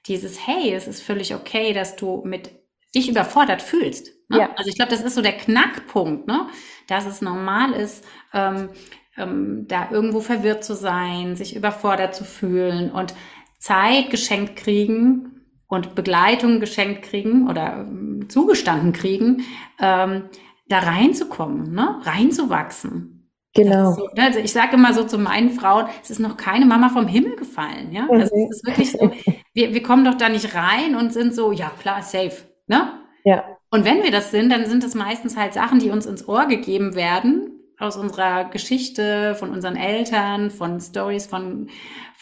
dieses, 0.07 0.47
hey, 0.47 0.73
es 0.75 0.89
ist 0.89 1.03
völlig 1.03 1.35
okay, 1.35 1.73
dass 1.73 1.95
du 1.95 2.23
mit 2.25 2.62
dich 2.95 3.09
überfordert 3.09 3.63
fühlst. 3.63 4.09
Ne? 4.29 4.39
Ja. 4.39 4.51
Also 4.57 4.69
ich 4.69 4.77
glaube, 4.77 4.91
das 4.91 5.03
ist 5.03 5.15
so 5.15 5.23
der 5.23 5.37
Knackpunkt, 5.37 6.27
ne? 6.27 6.47
dass 6.89 7.07
es 7.07 7.23
normal 7.23 7.73
ist, 7.73 8.05
ähm, 8.33 8.71
ähm, 9.17 9.67
da 9.69 9.91
irgendwo 9.91 10.21
verwirrt 10.21 10.65
zu 10.65 10.75
sein, 10.75 11.37
sich 11.37 11.55
überfordert 11.55 12.15
zu 12.15 12.25
fühlen 12.25 12.91
und 12.91 13.15
Zeit 13.59 14.11
geschenkt 14.11 14.57
kriegen 14.57 15.43
und 15.69 15.95
Begleitung 15.95 16.61
geschenkt 16.61 17.03
kriegen 17.03 17.49
oder 17.49 17.79
ähm, 17.79 18.29
zugestanden 18.29 18.93
kriegen, 18.93 19.45
ähm, 19.79 20.25
da 20.69 20.79
reinzukommen, 20.81 21.73
ne? 21.73 22.01
reinzuwachsen. 22.03 23.31
Genau. 23.55 23.93
So, 23.93 24.09
ne? 24.15 24.25
also 24.25 24.39
ich 24.39 24.53
sage 24.53 24.77
immer 24.77 24.95
so 24.95 25.05
zu 25.05 25.19
meinen 25.19 25.51
Frauen, 25.51 25.87
es 26.03 26.11
ist 26.11 26.21
noch 26.21 26.37
keine 26.37 26.65
Mama 26.65 26.89
vom 26.89 27.07
Himmel 27.07 27.37
gefallen. 27.37 27.93
Ja? 27.93 28.09
Also 28.11 28.35
es 28.35 28.57
ist 28.57 28.67
wirklich 28.67 28.93
so, 28.93 29.13
wir, 29.53 29.75
wir 29.75 29.83
kommen 29.83 30.05
doch 30.05 30.15
da 30.15 30.29
nicht 30.29 30.55
rein 30.55 30.97
und 30.97 31.13
sind 31.13 31.35
so, 31.35 31.53
ja 31.53 31.71
klar, 31.81 32.03
safe. 32.03 32.52
Ne? 32.67 32.93
Ja. 33.25 33.45
Und 33.71 33.85
wenn 33.85 34.03
wir 34.03 34.11
das 34.11 34.31
sind, 34.31 34.51
dann 34.51 34.67
sind 34.67 34.85
es 34.85 34.95
meistens 34.95 35.37
halt 35.37 35.55
Sachen, 35.55 35.79
die 35.79 35.91
uns 35.91 36.07
ins 36.07 36.29
Ohr 36.29 36.47
gegeben 36.47 36.95
werden 36.95 37.49
aus 37.79 37.97
unserer 37.97 38.45
Geschichte, 38.45 39.35
von 39.35 39.51
unseren 39.51 39.77
Eltern, 39.77 40.51
von 40.51 40.81
Stories 40.81 41.27
von 41.27 41.69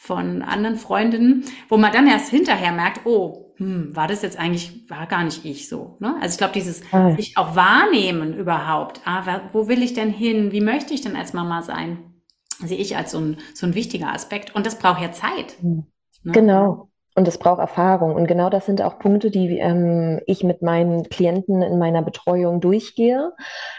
von 0.00 0.40
anderen 0.40 0.76
Freundinnen, 0.76 1.44
wo 1.68 1.76
man 1.76 1.92
dann 1.92 2.08
erst 2.08 2.30
hinterher 2.30 2.72
merkt, 2.72 3.04
oh, 3.04 3.52
hm, 3.56 3.94
war 3.94 4.08
das 4.08 4.22
jetzt 4.22 4.38
eigentlich, 4.38 4.88
war 4.88 5.06
gar 5.06 5.22
nicht 5.24 5.44
ich 5.44 5.68
so. 5.68 5.98
Ne? 6.00 6.16
Also 6.22 6.32
ich 6.32 6.38
glaube, 6.38 6.54
dieses 6.54 6.82
ah. 6.90 7.14
sich 7.14 7.36
auch 7.36 7.54
wahrnehmen 7.54 8.34
überhaupt, 8.34 9.02
ah, 9.04 9.42
wo 9.52 9.68
will 9.68 9.82
ich 9.82 9.92
denn 9.92 10.10
hin, 10.10 10.52
wie 10.52 10.62
möchte 10.62 10.94
ich 10.94 11.02
denn 11.02 11.16
als 11.16 11.34
Mama 11.34 11.60
sein, 11.60 12.14
sehe 12.58 12.78
ich 12.78 12.96
als 12.96 13.10
so 13.10 13.18
ein, 13.18 13.36
so 13.54 13.66
ein 13.66 13.74
wichtiger 13.74 14.12
Aspekt. 14.12 14.54
Und 14.54 14.64
das 14.64 14.78
braucht 14.78 15.02
ja 15.02 15.12
Zeit. 15.12 15.62
Ne? 15.62 16.32
Genau. 16.32 16.89
Und 17.20 17.28
es 17.28 17.36
braucht 17.36 17.60
Erfahrung. 17.60 18.14
Und 18.14 18.26
genau 18.28 18.48
das 18.48 18.64
sind 18.64 18.80
auch 18.80 18.98
Punkte, 18.98 19.30
die 19.30 19.58
ähm, 19.58 20.22
ich 20.24 20.42
mit 20.42 20.62
meinen 20.62 21.02
Klienten 21.10 21.60
in 21.60 21.78
meiner 21.78 22.00
Betreuung 22.00 22.62
durchgehe. 22.62 23.34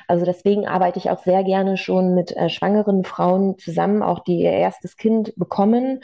Also 0.07 0.25
deswegen 0.25 0.67
arbeite 0.67 0.99
ich 0.99 1.09
auch 1.09 1.23
sehr 1.23 1.43
gerne 1.43 1.75
schon 1.75 2.13
mit 2.13 2.37
äh, 2.37 2.49
schwangeren 2.49 3.03
Frauen 3.03 3.57
zusammen, 3.57 4.03
auch 4.03 4.19
die 4.19 4.41
ihr 4.41 4.51
erstes 4.51 4.95
Kind 4.95 5.33
bekommen, 5.37 6.03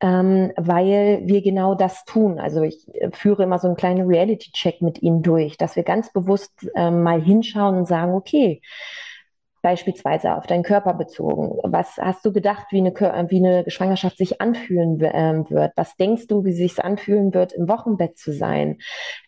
ähm, 0.00 0.52
weil 0.56 1.20
wir 1.24 1.42
genau 1.42 1.74
das 1.74 2.06
tun. 2.06 2.40
Also 2.40 2.62
ich 2.62 2.88
äh, 2.94 3.10
führe 3.12 3.42
immer 3.42 3.58
so 3.58 3.66
einen 3.66 3.76
kleinen 3.76 4.08
Reality-Check 4.08 4.80
mit 4.80 5.02
ihnen 5.02 5.20
durch, 5.20 5.58
dass 5.58 5.76
wir 5.76 5.82
ganz 5.82 6.10
bewusst 6.10 6.70
ähm, 6.74 7.02
mal 7.02 7.20
hinschauen 7.20 7.76
und 7.76 7.86
sagen, 7.86 8.14
okay, 8.14 8.62
beispielsweise 9.62 10.36
auf 10.36 10.46
deinen 10.46 10.62
Körper 10.62 10.94
bezogen. 10.94 11.58
Was 11.64 11.96
hast 11.98 12.24
du 12.24 12.32
gedacht, 12.32 12.66
wie 12.70 12.78
eine, 12.78 12.92
wie 13.30 13.44
eine 13.44 13.70
Schwangerschaft 13.70 14.16
sich 14.16 14.40
anfühlen 14.40 14.98
ähm, 15.02 15.48
wird? 15.50 15.72
Was 15.76 15.96
denkst 15.96 16.26
du, 16.28 16.44
wie 16.44 16.52
sich 16.52 16.82
anfühlen 16.82 17.34
wird, 17.34 17.52
im 17.52 17.68
Wochenbett 17.68 18.18
zu 18.18 18.32
sein? 18.32 18.78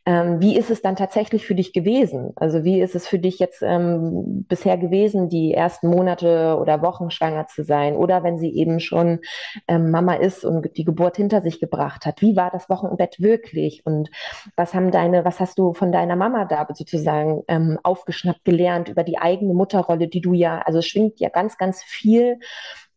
Ähm, 0.07 0.41
wie 0.41 0.57
ist 0.57 0.71
es 0.71 0.83
dann 0.83 0.97
tatsächlich 0.97 1.47
für 1.47 1.55
dich 1.55 1.73
gewesen? 1.73 2.33
Also 2.37 2.65
wie 2.65 2.81
ist 2.81 2.95
es 2.95 3.07
für 3.07 3.19
dich 3.19 3.39
jetzt 3.39 3.63
ähm, 3.63 4.45
bisher 4.49 4.79
gewesen, 4.79 5.29
die 5.29 5.53
ersten 5.53 5.89
Monate 5.89 6.57
oder 6.61 6.83
Wochen 6.83 7.11
schwanger 7.11 7.47
zu 7.47 7.65
sein? 7.65 7.97
Oder 7.97 8.23
wenn 8.23 8.39
sie 8.39 8.55
eben 8.55 8.81
schon 8.81 9.21
ähm, 9.69 9.91
Mama 9.91 10.15
ist 10.15 10.45
und 10.45 10.77
die 10.77 10.85
Geburt 10.85 11.17
hinter 11.17 11.43
sich 11.43 11.61
gebracht 11.61 12.07
hat, 12.07 12.23
wie 12.23 12.37
war 12.37 12.51
das 12.51 12.69
Wochenbett 12.69 13.21
wirklich? 13.21 13.85
Und 13.85 14.11
was 14.57 14.75
haben 14.75 14.91
deine, 14.91 15.25
was 15.25 15.41
hast 15.41 15.59
du 15.59 15.75
von 15.75 15.93
deiner 15.93 16.17
Mama 16.17 16.45
da 16.45 16.67
sozusagen 16.73 17.43
ähm, 17.49 17.79
aufgeschnappt 17.83 18.45
gelernt 18.45 18.89
über 18.89 19.05
die 19.05 19.19
eigene 19.19 19.55
Mutterrolle, 19.55 20.09
die 20.09 20.20
du 20.21 20.33
ja, 20.33 20.61
also 20.61 20.83
schwingt 20.83 21.21
ja 21.21 21.29
ganz, 21.29 21.59
ganz 21.59 21.83
viel 21.83 22.39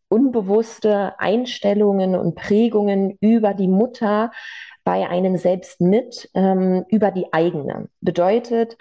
unbewusste 0.08 1.18
Einstellungen 1.18 2.14
und 2.14 2.36
Prägungen 2.36 3.16
über 3.20 3.54
die 3.54 3.68
Mutter 3.68 4.30
bei 4.84 5.08
einem 5.08 5.36
selbst 5.36 5.80
mit, 5.80 6.30
ähm, 6.34 6.84
über 6.88 7.10
die 7.10 7.32
eigene. 7.32 7.88
Bedeutet, 8.00 8.76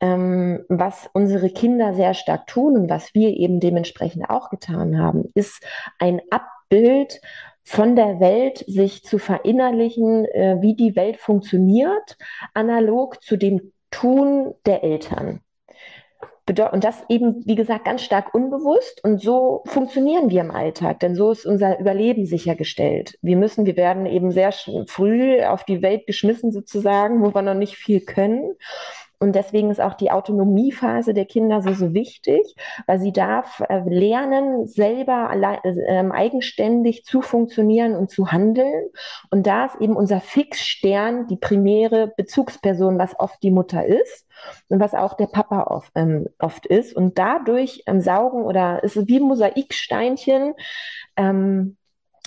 ähm, 0.00 0.64
was 0.68 1.10
unsere 1.12 1.50
Kinder 1.50 1.94
sehr 1.94 2.14
stark 2.14 2.46
tun 2.46 2.76
und 2.76 2.90
was 2.90 3.14
wir 3.14 3.30
eben 3.30 3.58
dementsprechend 3.60 4.30
auch 4.30 4.50
getan 4.50 4.98
haben, 4.98 5.24
ist 5.34 5.64
ein 5.98 6.20
Abbild 6.30 7.20
von 7.64 7.96
der 7.96 8.20
Welt 8.20 8.64
sich 8.66 9.04
zu 9.04 9.18
verinnerlichen, 9.18 10.24
äh, 10.26 10.58
wie 10.60 10.74
die 10.74 10.96
Welt 10.96 11.18
funktioniert, 11.18 12.16
analog 12.54 13.22
zu 13.22 13.36
dem 13.36 13.72
Tun 13.90 14.54
der 14.64 14.84
Eltern. 14.84 15.40
Und 16.48 16.84
das 16.84 17.04
eben, 17.08 17.42
wie 17.46 17.54
gesagt, 17.54 17.84
ganz 17.84 18.02
stark 18.02 18.34
unbewusst. 18.34 19.04
Und 19.04 19.20
so 19.20 19.62
funktionieren 19.66 20.30
wir 20.30 20.40
im 20.40 20.50
Alltag, 20.50 21.00
denn 21.00 21.14
so 21.14 21.30
ist 21.30 21.44
unser 21.44 21.78
Überleben 21.78 22.26
sichergestellt. 22.26 23.18
Wir 23.22 23.36
müssen, 23.36 23.66
wir 23.66 23.76
werden 23.76 24.06
eben 24.06 24.30
sehr 24.30 24.52
früh 24.86 25.42
auf 25.42 25.64
die 25.64 25.82
Welt 25.82 26.06
geschmissen 26.06 26.50
sozusagen, 26.50 27.22
wo 27.22 27.34
wir 27.34 27.42
noch 27.42 27.54
nicht 27.54 27.76
viel 27.76 28.00
können. 28.00 28.54
Und 29.20 29.34
deswegen 29.34 29.70
ist 29.70 29.80
auch 29.80 29.94
die 29.94 30.12
Autonomiephase 30.12 31.12
der 31.12 31.24
Kinder 31.24 31.60
so, 31.60 31.72
so 31.72 31.92
wichtig, 31.92 32.54
weil 32.86 33.00
sie 33.00 33.12
darf 33.12 33.60
äh, 33.68 33.80
lernen, 33.88 34.68
selber 34.68 35.28
allein, 35.28 35.58
äh, 35.64 36.08
eigenständig 36.12 37.04
zu 37.04 37.20
funktionieren 37.20 37.96
und 37.96 38.10
zu 38.10 38.30
handeln. 38.30 38.90
Und 39.30 39.46
da 39.46 39.66
ist 39.66 39.80
eben 39.80 39.96
unser 39.96 40.20
Fixstern 40.20 41.26
die 41.26 41.36
primäre 41.36 42.12
Bezugsperson, 42.16 42.98
was 42.98 43.18
oft 43.18 43.42
die 43.42 43.50
Mutter 43.50 43.84
ist 43.84 44.26
und 44.68 44.78
was 44.78 44.94
auch 44.94 45.14
der 45.14 45.26
Papa 45.26 45.64
oft, 45.64 45.90
ähm, 45.96 46.28
oft 46.38 46.66
ist. 46.66 46.94
Und 46.94 47.18
dadurch 47.18 47.82
ähm, 47.86 48.00
saugen 48.00 48.44
oder 48.44 48.84
ist 48.84 48.96
es 48.96 49.08
wie 49.08 49.18
Mosaiksteinchen, 49.18 50.54
ähm, 51.16 51.76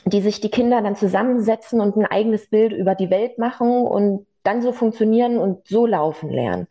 die 0.06 0.22
sich 0.22 0.42
die 0.42 0.52
Kinder 0.52 0.82
dann 0.82 0.96
zusammensetzen 0.98 1.80
und 1.80 1.96
ein 1.96 2.06
eigenes 2.06 2.50
Bild 2.50 2.74
über 2.74 2.96
die 2.96 3.10
Welt 3.10 3.38
machen 3.38 3.70
und 3.70 4.26
dann 4.44 4.62
so 4.62 4.72
funktionieren 4.72 5.38
und 5.38 5.68
so 5.68 5.86
laufen 5.86 6.30
lernen. 6.30 6.68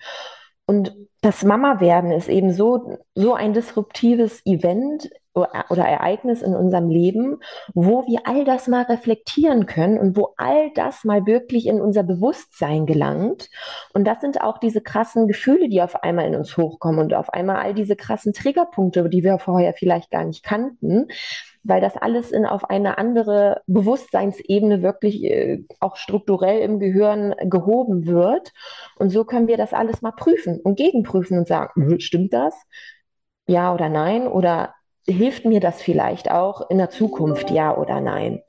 Und 0.66 0.94
das 1.20 1.44
Mama-Werden 1.44 2.12
ist 2.12 2.28
eben 2.28 2.52
so, 2.52 2.96
so 3.14 3.34
ein 3.34 3.52
disruptives 3.52 4.40
Event 4.46 5.10
oder 5.34 5.84
Ereignis 5.84 6.42
in 6.42 6.54
unserem 6.54 6.88
Leben, 6.88 7.38
wo 7.74 8.04
wir 8.06 8.20
all 8.24 8.44
das 8.44 8.66
mal 8.66 8.82
reflektieren 8.82 9.66
können 9.66 9.98
und 9.98 10.16
wo 10.16 10.34
all 10.36 10.72
das 10.74 11.04
mal 11.04 11.26
wirklich 11.26 11.66
in 11.66 11.80
unser 11.80 12.02
Bewusstsein 12.02 12.84
gelangt. 12.86 13.48
Und 13.94 14.04
das 14.04 14.20
sind 14.20 14.40
auch 14.40 14.58
diese 14.58 14.80
krassen 14.80 15.28
Gefühle, 15.28 15.68
die 15.68 15.82
auf 15.82 16.02
einmal 16.02 16.26
in 16.26 16.34
uns 16.34 16.56
hochkommen 16.56 17.00
und 17.00 17.14
auf 17.14 17.32
einmal 17.32 17.56
all 17.56 17.74
diese 17.74 17.96
krassen 17.96 18.32
Triggerpunkte, 18.32 19.08
die 19.08 19.22
wir 19.22 19.38
vorher 19.38 19.74
vielleicht 19.74 20.10
gar 20.10 20.24
nicht 20.24 20.42
kannten, 20.42 21.08
weil 21.62 21.80
das 21.80 21.96
alles 21.96 22.30
in 22.30 22.46
auf 22.46 22.68
eine 22.70 22.98
andere 22.98 23.62
Bewusstseinsebene 23.66 24.82
wirklich 24.82 25.22
äh, 25.24 25.64
auch 25.80 25.96
strukturell 25.96 26.60
im 26.60 26.78
Gehirn 26.78 27.34
gehoben 27.44 28.06
wird. 28.06 28.52
Und 28.96 29.10
so 29.10 29.24
können 29.24 29.48
wir 29.48 29.56
das 29.56 29.72
alles 29.72 30.02
mal 30.02 30.12
prüfen 30.12 30.60
und 30.60 30.76
gegenprüfen 30.76 31.38
und 31.38 31.48
sagen, 31.48 31.70
hm, 31.74 32.00
stimmt 32.00 32.32
das? 32.32 32.54
Ja 33.46 33.74
oder 33.74 33.88
nein? 33.88 34.26
Oder 34.26 34.74
hilft 35.06 35.44
mir 35.44 35.60
das 35.60 35.82
vielleicht 35.82 36.30
auch 36.30 36.70
in 36.70 36.78
der 36.78 36.90
Zukunft, 36.90 37.50
ja 37.50 37.76
oder 37.76 38.00
nein? 38.00 38.42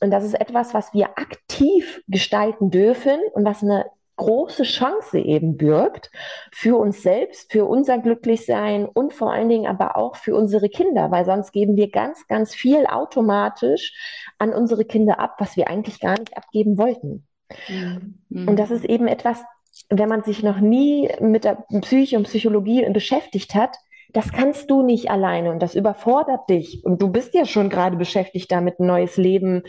Und 0.00 0.10
das 0.10 0.24
ist 0.24 0.40
etwas, 0.40 0.72
was 0.72 0.94
wir 0.94 1.10
aktiv 1.18 2.02
gestalten 2.08 2.70
dürfen 2.70 3.20
und 3.34 3.44
was 3.44 3.62
eine 3.62 3.84
große 4.20 4.64
Chance 4.64 5.18
eben 5.18 5.56
birgt 5.56 6.10
für 6.52 6.76
uns 6.76 7.02
selbst, 7.02 7.50
für 7.50 7.64
unser 7.64 7.96
Glücklichsein 7.98 8.84
und 8.84 9.14
vor 9.14 9.32
allen 9.32 9.48
Dingen 9.48 9.66
aber 9.66 9.96
auch 9.96 10.16
für 10.16 10.36
unsere 10.36 10.68
Kinder, 10.68 11.10
weil 11.10 11.24
sonst 11.24 11.52
geben 11.52 11.76
wir 11.76 11.90
ganz, 11.90 12.26
ganz 12.26 12.54
viel 12.54 12.86
automatisch 12.86 13.94
an 14.38 14.52
unsere 14.52 14.84
Kinder 14.84 15.18
ab, 15.18 15.36
was 15.38 15.56
wir 15.56 15.68
eigentlich 15.68 16.00
gar 16.00 16.18
nicht 16.18 16.36
abgeben 16.36 16.76
wollten. 16.76 17.26
Mhm. 17.66 18.46
Und 18.46 18.58
das 18.58 18.70
ist 18.70 18.84
eben 18.84 19.08
etwas, 19.08 19.42
wenn 19.88 20.10
man 20.10 20.22
sich 20.22 20.42
noch 20.42 20.60
nie 20.60 21.10
mit 21.20 21.44
der 21.44 21.64
Psyche 21.80 22.18
und 22.18 22.24
Psychologie 22.24 22.86
beschäftigt 22.90 23.54
hat, 23.54 23.74
das 24.12 24.32
kannst 24.32 24.70
du 24.70 24.82
nicht 24.82 25.10
alleine 25.10 25.50
und 25.50 25.60
das 25.62 25.74
überfordert 25.74 26.48
dich. 26.48 26.84
Und 26.84 27.00
du 27.02 27.08
bist 27.08 27.34
ja 27.34 27.44
schon 27.44 27.68
gerade 27.68 27.96
beschäftigt 27.96 28.50
damit, 28.50 28.80
ein 28.80 28.86
neues 28.86 29.16
Leben 29.16 29.62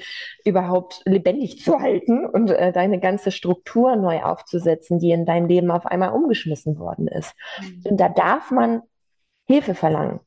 überhaupt 0.45 1.01
lebendig 1.05 1.59
zu 1.59 1.79
halten 1.79 2.25
und 2.25 2.51
äh, 2.51 2.71
deine 2.71 2.99
ganze 2.99 3.31
Struktur 3.31 3.95
neu 3.95 4.21
aufzusetzen, 4.21 4.99
die 4.99 5.11
in 5.11 5.25
deinem 5.25 5.47
Leben 5.47 5.71
auf 5.71 5.85
einmal 5.85 6.11
umgeschmissen 6.11 6.79
worden 6.79 7.07
ist. 7.07 7.33
Mhm. 7.61 7.83
Und 7.91 7.97
da 7.97 8.09
darf 8.09 8.51
man 8.51 8.81
Hilfe 9.47 9.75
verlangen. 9.75 10.19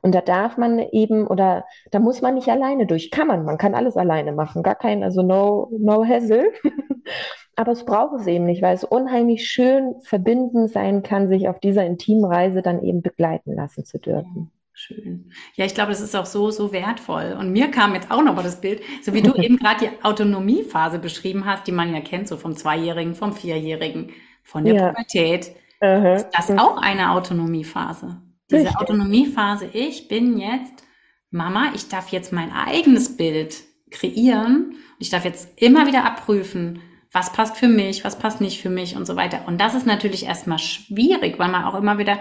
Und 0.00 0.14
da 0.14 0.20
darf 0.20 0.56
man 0.56 0.78
eben, 0.78 1.26
oder 1.26 1.64
da 1.90 1.98
muss 1.98 2.22
man 2.22 2.34
nicht 2.34 2.48
alleine 2.48 2.86
durch. 2.86 3.10
Kann 3.10 3.26
man, 3.26 3.44
man 3.44 3.58
kann 3.58 3.74
alles 3.74 3.96
alleine 3.96 4.32
machen. 4.32 4.62
Gar 4.62 4.76
kein, 4.76 5.02
also 5.02 5.22
no, 5.22 5.70
no 5.78 6.04
hassle. 6.04 6.52
Aber 7.56 7.72
es 7.72 7.84
braucht 7.84 8.20
es 8.20 8.26
eben 8.26 8.44
nicht, 8.44 8.62
weil 8.62 8.74
es 8.74 8.84
unheimlich 8.84 9.48
schön 9.48 9.94
verbindend 10.02 10.70
sein 10.70 11.02
kann, 11.02 11.28
sich 11.28 11.48
auf 11.48 11.60
dieser 11.60 11.84
intimen 11.84 12.24
Reise 12.24 12.62
dann 12.62 12.82
eben 12.82 13.02
begleiten 13.02 13.54
lassen 13.54 13.84
zu 13.84 13.98
dürfen. 13.98 14.50
Schön. 14.72 15.30
Ja, 15.54 15.64
ich 15.64 15.74
glaube, 15.74 15.92
das 15.92 16.00
ist 16.00 16.16
auch 16.16 16.26
so, 16.26 16.50
so 16.50 16.72
wertvoll. 16.72 17.36
Und 17.38 17.52
mir 17.52 17.70
kam 17.70 17.94
jetzt 17.94 18.10
auch 18.10 18.22
noch 18.22 18.34
mal 18.34 18.42
das 18.42 18.60
Bild, 18.60 18.82
so 19.02 19.14
wie 19.14 19.22
du 19.22 19.34
eben 19.36 19.56
gerade 19.56 19.86
die 19.86 20.04
Autonomiephase 20.04 20.98
beschrieben 20.98 21.46
hast, 21.46 21.66
die 21.68 21.72
man 21.72 21.94
ja 21.94 22.00
kennt, 22.00 22.26
so 22.26 22.36
vom 22.36 22.56
Zweijährigen, 22.56 23.14
vom 23.14 23.32
Vierjährigen, 23.32 24.10
von 24.42 24.64
der 24.64 24.74
ja. 24.74 24.88
Pubertät. 24.88 25.52
Uh 25.80 26.16
Ist 26.16 26.30
das 26.32 26.50
auch 26.50 26.78
eine 26.78 27.12
Autonomiephase? 27.12 28.20
Diese 28.50 28.62
Richtig. 28.62 28.76
Autonomiephase, 28.76 29.66
ich 29.72 30.08
bin 30.08 30.38
jetzt 30.38 30.84
Mama, 31.30 31.72
ich 31.74 31.88
darf 31.88 32.08
jetzt 32.08 32.32
mein 32.32 32.52
eigenes 32.52 33.16
Bild 33.16 33.62
kreieren. 33.90 34.76
Ich 34.98 35.10
darf 35.10 35.24
jetzt 35.24 35.60
immer 35.60 35.86
wieder 35.86 36.04
abprüfen, 36.04 36.80
was 37.14 37.32
passt 37.32 37.56
für 37.56 37.68
mich, 37.68 38.04
was 38.04 38.18
passt 38.18 38.40
nicht 38.40 38.60
für 38.60 38.68
mich 38.68 38.96
und 38.96 39.06
so 39.06 39.14
weiter. 39.14 39.46
Und 39.46 39.60
das 39.60 39.74
ist 39.74 39.86
natürlich 39.86 40.26
erstmal 40.26 40.58
schwierig, 40.58 41.38
weil 41.38 41.48
man 41.48 41.64
auch 41.64 41.76
immer 41.76 41.96
wieder, 41.96 42.18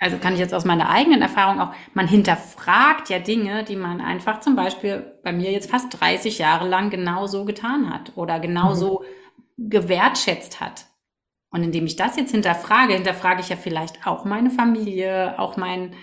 also 0.00 0.16
kann 0.16 0.32
ich 0.32 0.38
jetzt 0.40 0.54
aus 0.54 0.64
meiner 0.64 0.88
eigenen 0.88 1.20
Erfahrung 1.20 1.60
auch, 1.60 1.74
man 1.92 2.08
hinterfragt 2.08 3.10
ja 3.10 3.18
Dinge, 3.18 3.62
die 3.62 3.76
man 3.76 4.00
einfach 4.00 4.40
zum 4.40 4.56
Beispiel 4.56 5.20
bei 5.22 5.32
mir 5.32 5.52
jetzt 5.52 5.70
fast 5.70 6.00
30 6.00 6.38
Jahre 6.38 6.66
lang 6.66 6.88
genau 6.88 7.26
so 7.26 7.44
getan 7.44 7.92
hat 7.92 8.12
oder 8.16 8.40
genau 8.40 8.70
mhm. 8.70 8.74
so 8.74 9.04
gewertschätzt 9.58 10.62
hat. 10.62 10.86
Und 11.50 11.62
indem 11.62 11.84
ich 11.84 11.96
das 11.96 12.16
jetzt 12.16 12.30
hinterfrage, 12.30 12.94
hinterfrage 12.94 13.42
ich 13.42 13.50
ja 13.50 13.56
vielleicht 13.56 14.06
auch 14.06 14.24
meine 14.24 14.48
Familie, 14.48 15.38
auch 15.38 15.58
mein, 15.58 15.94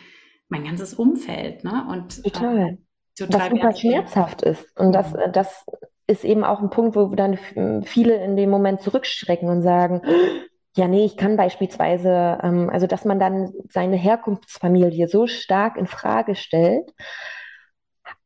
mein 0.50 0.65
ganzes 0.65 0.94
Umfeld. 0.94 1.63
Ne? 1.63 1.88
Und, 1.89 2.24
total. 2.24 2.60
Äh, 2.60 2.78
total 3.18 3.39
was 3.39 3.50
super 3.50 3.76
schmerzhaft 3.76 4.44
ist. 4.44 4.78
Und 4.78 4.92
das, 4.94 5.13
mhm. 5.13 5.32
das 5.34 5.65
ist 6.10 6.26
eben 6.26 6.43
auch 6.43 6.60
ein 6.62 6.69
Punkt, 6.69 6.95
wo 6.95 7.08
dann 7.15 7.38
viele 7.84 8.15
in 8.24 8.36
dem 8.36 8.50
Moment 8.50 8.82
zurückschrecken 8.82 9.50
und 9.50 9.62
sagen, 9.62 10.02
ja, 10.76 10.88
nee, 10.88 11.06
ich 11.06 11.17
kann 11.17 11.38
beispielsweise, 11.38 12.39
ähm, 12.41 12.69
also 12.69 12.88
dass 12.88 13.06
man 13.06 13.19
dann 13.19 13.54
seine 13.69 13.95
Herkunftsfamilie 13.95 15.08
so 15.08 15.28
stark 15.28 15.78
in 15.78 15.88
Frage 15.88 16.36
stellt, 16.36 16.91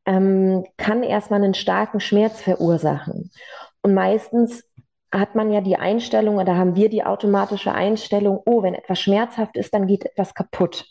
ähm, 0.06 0.66
kann 0.78 1.04
erstmal 1.04 1.44
einen 1.44 1.54
starken 1.54 2.00
Schmerz 2.00 2.42
verursachen. 2.42 3.32
Und 3.82 3.94
meistens 3.94 4.64
hat 5.12 5.36
man 5.36 5.52
ja 5.52 5.62
die 5.62 5.78
Einstellung 5.78 6.38
oder 6.38 6.56
haben 6.58 6.76
wir 6.76 6.90
die 6.90 7.04
automatische 7.04 7.74
Einstellung, 7.74 8.42
oh, 8.46 8.64
wenn 8.64 8.74
etwas 8.74 9.00
schmerzhaft 9.00 9.56
ist, 9.58 9.74
dann 9.74 9.88
geht 9.88 10.06
etwas 10.06 10.34
kaputt. 10.34 10.86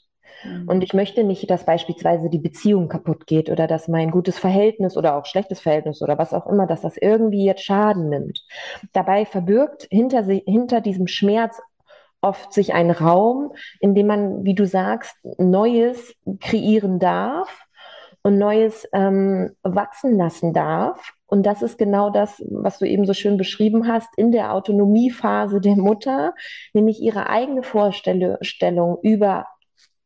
Mhm. 0.45 0.69
Und 0.69 0.83
ich 0.83 0.95
möchte 0.95 1.25
nicht, 1.25 1.51
dass 1.51 1.65
beispielsweise 1.65 2.29
die 2.29 2.39
Beziehung 2.39 2.89
kaputt 2.89 3.27
geht 3.27 3.51
oder 3.51 3.67
dass 3.67 3.89
mein 3.89 4.11
gutes 4.11 4.39
Verhältnis 4.39 4.97
oder 4.97 5.17
auch 5.17 5.27
schlechtes 5.27 5.61
Verhältnis 5.61 6.03
oder 6.03 6.19
was 6.19 6.33
auch 6.33 6.47
immer, 6.47 6.67
dass 6.67 6.83
das 6.83 6.97
irgendwie 6.97 7.45
jetzt 7.45 7.65
Schaden 7.65 8.09
nimmt. 8.09 8.45
Dabei 8.93 9.25
verbirgt 9.25 9.87
hinter, 9.91 10.23
hinter 10.25 10.81
diesem 10.81 11.07
Schmerz 11.07 11.61
oft 12.21 12.53
sich 12.53 12.73
ein 12.73 12.91
Raum, 12.91 13.53
in 13.81 13.95
dem 13.95 14.07
man, 14.07 14.45
wie 14.45 14.55
du 14.55 14.67
sagst, 14.67 15.17
Neues 15.39 16.15
kreieren 16.41 16.99
darf 16.99 17.67
und 18.23 18.39
Neues 18.39 18.89
ähm, 18.93 19.51
wachsen 19.63 20.17
lassen 20.17 20.53
darf. 20.53 21.13
Und 21.27 21.45
das 21.45 21.63
ist 21.63 21.79
genau 21.79 22.11
das, 22.11 22.43
was 22.49 22.79
du 22.79 22.87
eben 22.87 23.07
so 23.07 23.15
schön 23.15 23.37
beschrieben 23.37 23.89
hast, 23.89 24.09
in 24.17 24.31
der 24.31 24.53
Autonomiephase 24.53 25.61
der 25.61 25.77
Mutter, 25.77 26.35
nämlich 26.73 27.01
ihre 27.01 27.29
eigene 27.29 27.63
Vorstellung 27.63 28.99
über 29.03 29.47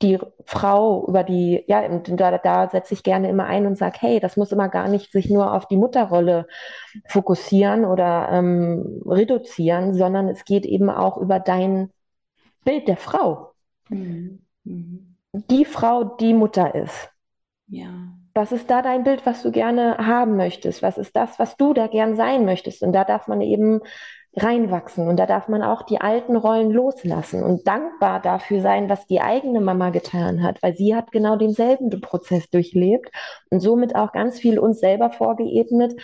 die 0.03 0.19
Frau, 0.45 1.07
über 1.09 1.25
die, 1.25 1.65
ja, 1.69 1.89
da, 1.89 2.39
da 2.39 2.69
setze 2.69 2.95
ich 2.95 3.03
gerne 3.03 3.31
immer 3.31 3.47
ein 3.47 3.67
und 3.67 3.79
sage, 3.79 3.97
hey, 4.01 4.21
das 4.21 4.37
muss 4.37 4.53
immer 4.53 4.69
gar 4.69 4.89
nicht 4.89 5.11
sich 5.11 5.31
nur 5.31 5.55
auf 5.55 5.67
die 5.69 5.79
Mutterrolle 5.79 6.47
fokussieren 7.09 7.85
oder 7.85 8.29
ähm, 8.31 9.03
reduzieren, 9.07 9.95
sondern 9.95 10.29
es 10.29 10.45
geht 10.45 10.67
eben 10.67 10.91
auch 10.91 11.17
über 11.17 11.41
dein 11.41 11.91
Bild 12.65 12.89
der 12.89 12.99
Frau. 12.99 13.53
Mhm. 13.89 14.41
Mhm. 14.65 15.17
Die 15.33 15.65
Frau, 15.65 16.05
die 16.05 16.35
Mutter 16.35 16.75
ist. 16.75 17.11
Ja. 17.69 17.89
Was 18.35 18.53
ist 18.53 18.71
da 18.71 18.83
dein 18.83 19.03
Bild, 19.03 19.25
was 19.25 19.43
du 19.43 19.51
gerne 19.51 19.97
haben 19.97 20.37
möchtest? 20.37 20.83
Was 20.83 20.99
ist 20.99 21.17
das, 21.17 21.39
was 21.39 21.57
du 21.57 21.73
da 21.73 21.87
gern 21.87 22.17
sein 22.17 22.45
möchtest? 22.45 22.83
Und 22.83 22.93
da 22.93 23.05
darf 23.05 23.29
man 23.29 23.41
eben 23.41 23.81
reinwachsen 24.37 25.09
und 25.09 25.17
da 25.17 25.27
darf 25.27 25.49
man 25.49 25.63
auch 25.63 25.83
die 25.83 26.01
alten 26.01 26.37
Rollen 26.37 26.71
loslassen 26.71 27.43
und 27.43 27.67
dankbar 27.67 28.21
dafür 28.21 28.61
sein, 28.61 28.89
was 28.89 29.07
die 29.07 29.21
eigene 29.21 29.61
Mama 29.61 29.91
getan 29.91 30.43
hat, 30.43 30.63
weil 30.63 30.75
sie 30.75 30.95
hat 30.95 31.11
genau 31.11 31.37
denselben 31.37 31.89
Prozess 32.01 32.51
durchlebt 32.51 33.11
und 33.51 33.61
somit 33.61 33.97
auch 33.97 34.13
ganz 34.13 34.39
viel 34.39 34.59
uns 34.59 34.81
selber 34.81 35.11
vorgeebnet, 35.11 35.95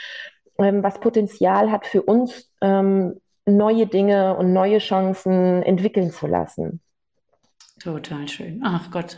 ähm, 0.59 0.83
was 0.83 0.99
Potenzial 1.01 1.71
hat 1.71 1.87
für 1.87 2.03
uns, 2.03 2.51
ähm, 2.62 3.21
neue 3.45 3.87
Dinge 3.87 4.37
und 4.37 4.53
neue 4.53 4.79
Chancen 4.79 5.62
entwickeln 5.62 6.11
zu 6.11 6.27
lassen. 6.27 6.81
Total 7.83 8.29
schön. 8.29 8.62
Ach 8.64 8.90
Gott. 8.90 9.16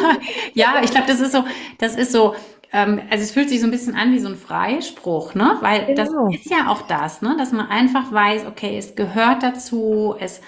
ja, 0.54 0.82
ich 0.84 0.90
glaube, 0.90 1.06
das 1.06 1.20
ist 1.20 1.32
so, 1.32 1.44
das 1.78 1.96
ist 1.96 2.12
so, 2.12 2.34
ähm, 2.72 3.00
also 3.10 3.22
es 3.22 3.32
fühlt 3.32 3.48
sich 3.48 3.60
so 3.60 3.66
ein 3.66 3.70
bisschen 3.70 3.94
an 3.94 4.12
wie 4.12 4.18
so 4.18 4.28
ein 4.28 4.36
Freispruch, 4.36 5.34
ne? 5.34 5.56
Weil 5.60 5.86
genau. 5.86 6.28
das 6.28 6.40
ist 6.40 6.50
ja 6.50 6.68
auch 6.68 6.82
das, 6.82 7.22
ne? 7.22 7.36
Dass 7.38 7.52
man 7.52 7.68
einfach 7.68 8.12
weiß, 8.12 8.46
okay, 8.46 8.78
es 8.78 8.94
gehört 8.94 9.42
dazu, 9.42 10.14
es 10.18 10.40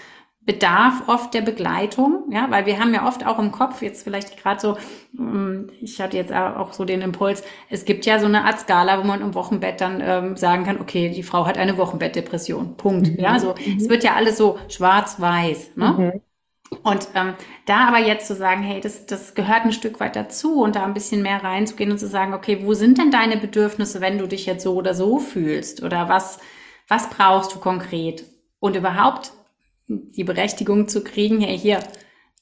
bedarf 0.47 1.09
oft 1.09 1.33
der 1.33 1.41
Begleitung, 1.41 2.25
ja, 2.31 2.51
weil 2.51 2.67
wir 2.67 2.79
haben 2.79 2.93
ja 2.93 3.07
oft 3.07 3.27
auch 3.27 3.39
im 3.39 3.51
Kopf, 3.51 3.81
jetzt 3.81 4.05
vielleicht 4.05 4.37
gerade 4.43 4.61
so, 4.61 4.77
ähm, 5.19 5.71
ich 5.81 6.01
hatte 6.01 6.17
jetzt 6.19 6.33
auch 6.33 6.75
so 6.75 6.85
den 6.85 7.01
Impuls, 7.01 7.43
es 7.71 7.87
gibt 7.87 8.05
ja 8.05 8.19
so 8.19 8.27
eine 8.27 8.45
Art 8.45 8.61
Skala, 8.61 8.99
wo 8.99 9.07
man 9.07 9.23
im 9.23 9.35
Wochenbett 9.35 9.81
dann 9.81 10.03
ähm, 10.03 10.37
sagen 10.37 10.65
kann, 10.65 10.81
okay, 10.81 11.09
die 11.09 11.23
Frau 11.23 11.47
hat 11.47 11.57
eine 11.57 11.79
Wochenbettdepression, 11.79 12.77
Punkt. 12.77 13.09
Mhm. 13.09 13.17
Ja, 13.19 13.39
so, 13.39 13.55
mhm. 13.55 13.79
es 13.79 13.89
wird 13.89 14.05
ja 14.05 14.15
alles 14.15 14.37
so 14.37 14.59
schwarz-weiß, 14.69 15.77
ne? 15.77 16.13
Mhm. 16.13 16.21
Und 16.83 17.09
ähm, 17.15 17.35
da 17.67 17.89
aber 17.89 17.99
jetzt 17.99 18.27
zu 18.27 18.35
sagen, 18.35 18.63
hey, 18.63 18.81
das, 18.81 19.07
das 19.07 19.35
gehört 19.35 19.65
ein 19.65 19.73
Stück 19.73 20.01
weit 20.01 20.17
dazu 20.17 20.63
und 20.63 20.77
da 20.77 20.85
ein 20.85 20.95
bisschen 20.95 21.23
mehr 21.23 21.43
reinzugehen 21.43 21.91
und 21.91 21.99
zu 21.99 22.09
sagen, 22.09 22.35
okay, 22.35 22.61
wo 22.63 22.75
sind 22.75 22.99
denn 22.99 23.11
deine 23.11 23.37
Bedürfnisse, 23.37 24.01
wenn 24.01 24.19
du 24.19 24.27
dich 24.27 24.47
jetzt 24.47 24.65
so 24.65 24.75
oder 24.75 24.95
so 24.95 25.19
fühlst? 25.19 25.83
Oder 25.83 26.09
was, 26.09 26.39
was 26.89 27.11
brauchst 27.11 27.55
du 27.55 27.59
konkret? 27.59 28.25
Und 28.61 28.77
überhaupt 28.77 29.33
die 29.87 30.25
Berechtigung 30.25 30.89
zu 30.89 31.05
kriegen, 31.05 31.41
hey, 31.41 31.59
hier, 31.59 31.81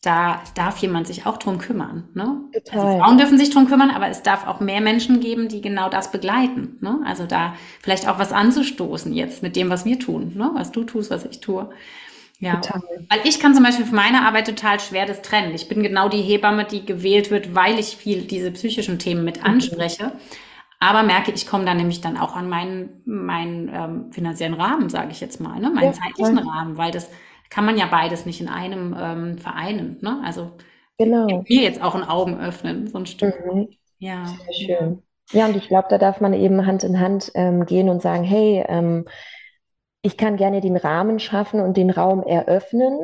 da 0.03 0.43
darf 0.57 0.79
jemand 0.79 1.07
sich 1.07 1.27
auch 1.27 1.37
drum 1.37 1.59
kümmern. 1.59 2.09
Ne? 2.15 2.41
Total. 2.53 2.81
Also 2.81 2.99
Frauen 2.99 3.19
dürfen 3.19 3.39
sich 3.39 3.51
drum 3.51 3.69
kümmern, 3.69 3.91
aber 3.91 4.09
es 4.09 4.23
darf 4.23 4.47
auch 4.49 4.59
mehr 4.59 4.81
Menschen 4.81 5.21
geben, 5.21 5.49
die 5.49 5.61
genau 5.61 5.89
das 5.89 6.11
begleiten. 6.11 6.77
Ne? 6.81 7.01
Also 7.05 7.25
da 7.25 7.55
vielleicht 7.81 8.09
auch 8.09 8.19
was 8.19 8.33
anzustoßen 8.33 9.13
jetzt 9.13 9.45
mit 9.45 9.55
dem, 9.55 9.71
was 9.71 9.85
wir 9.85 10.01
tun, 10.01 10.33
ne? 10.35 10.51
was 10.55 10.73
du 10.73 10.83
tust, 10.83 11.11
was 11.11 11.25
ich 11.25 11.41
tue. 11.41 11.71
Ja, 12.43 12.57
total. 12.57 12.83
weil 13.09 13.21
ich 13.23 13.39
kann 13.39 13.55
zum 13.55 13.63
Beispiel 13.63 13.87
für 13.87 13.95
meine 13.95 14.27
Arbeit 14.27 14.49
total 14.49 14.81
schwer 14.81 15.07
das 15.07 15.23
trennen. 15.23 15.55
Ich 15.55 15.69
bin 15.69 15.81
genau 15.81 16.09
die 16.09 16.21
Hebamme, 16.21 16.65
die 16.65 16.85
gewählt 16.85 17.31
wird, 17.31 17.55
weil 17.55 17.79
ich 17.79 17.97
viel 17.97 18.23
diese 18.23 18.51
psychischen 18.51 18.99
Themen 18.99 19.25
mit 19.25 19.39
mhm. 19.39 19.47
anspreche. 19.47 20.07
Mhm. 20.07 20.13
Aber 20.81 21.05
merke, 21.05 21.31
ich 21.31 21.47
komme 21.47 21.65
da 21.65 21.73
nämlich 21.73 22.01
dann 22.01 22.17
auch 22.17 22.35
an 22.35 22.49
meinen, 22.49 23.01
meinen 23.05 23.71
ähm, 23.73 24.13
finanziellen 24.13 24.55
Rahmen, 24.55 24.89
sage 24.89 25.13
ich 25.13 25.21
jetzt 25.21 25.41
mal, 25.41 25.61
ne? 25.61 25.71
meinen 25.71 25.85
ja, 25.85 25.93
zeitlichen 25.93 26.39
ja. 26.39 26.43
Rahmen, 26.43 26.77
weil 26.77 26.91
das 26.91 27.09
kann 27.49 27.65
man 27.65 27.79
ja 27.79 27.87
beides 27.87 28.27
nicht 28.27 28.41
in 28.41 28.49
einem 28.49 28.97
ähm, 28.99 29.39
vereinen. 29.39 29.99
Ne? 30.01 30.21
Also 30.25 30.51
genau. 30.99 31.45
mir 31.49 31.63
jetzt 31.63 31.81
auch 31.81 31.95
ein 31.95 32.03
Augen 32.03 32.41
öffnen, 32.41 32.89
so 32.89 32.99
ein 32.99 33.07
Stück. 33.07 33.37
Mhm. 33.47 33.69
Ja. 33.99 34.27
Sehr 34.27 34.79
schön. 34.79 35.03
Ja, 35.31 35.47
und 35.47 35.57
ich 35.57 35.69
glaube, 35.69 35.87
da 35.89 35.99
darf 35.99 36.21
man 36.21 36.33
eben 36.35 36.67
Hand 36.67 36.83
in 36.83 36.99
Hand 36.99 37.31
ähm, 37.37 37.67
gehen 37.67 37.89
und 37.89 38.03
sagen, 38.03 38.25
hey, 38.25 38.65
ähm, 38.67 39.05
ich 40.03 40.17
kann 40.17 40.37
gerne 40.37 40.61
den 40.61 40.77
Rahmen 40.77 41.19
schaffen 41.19 41.61
und 41.61 41.77
den 41.77 41.91
Raum 41.91 42.23
eröffnen, 42.23 42.99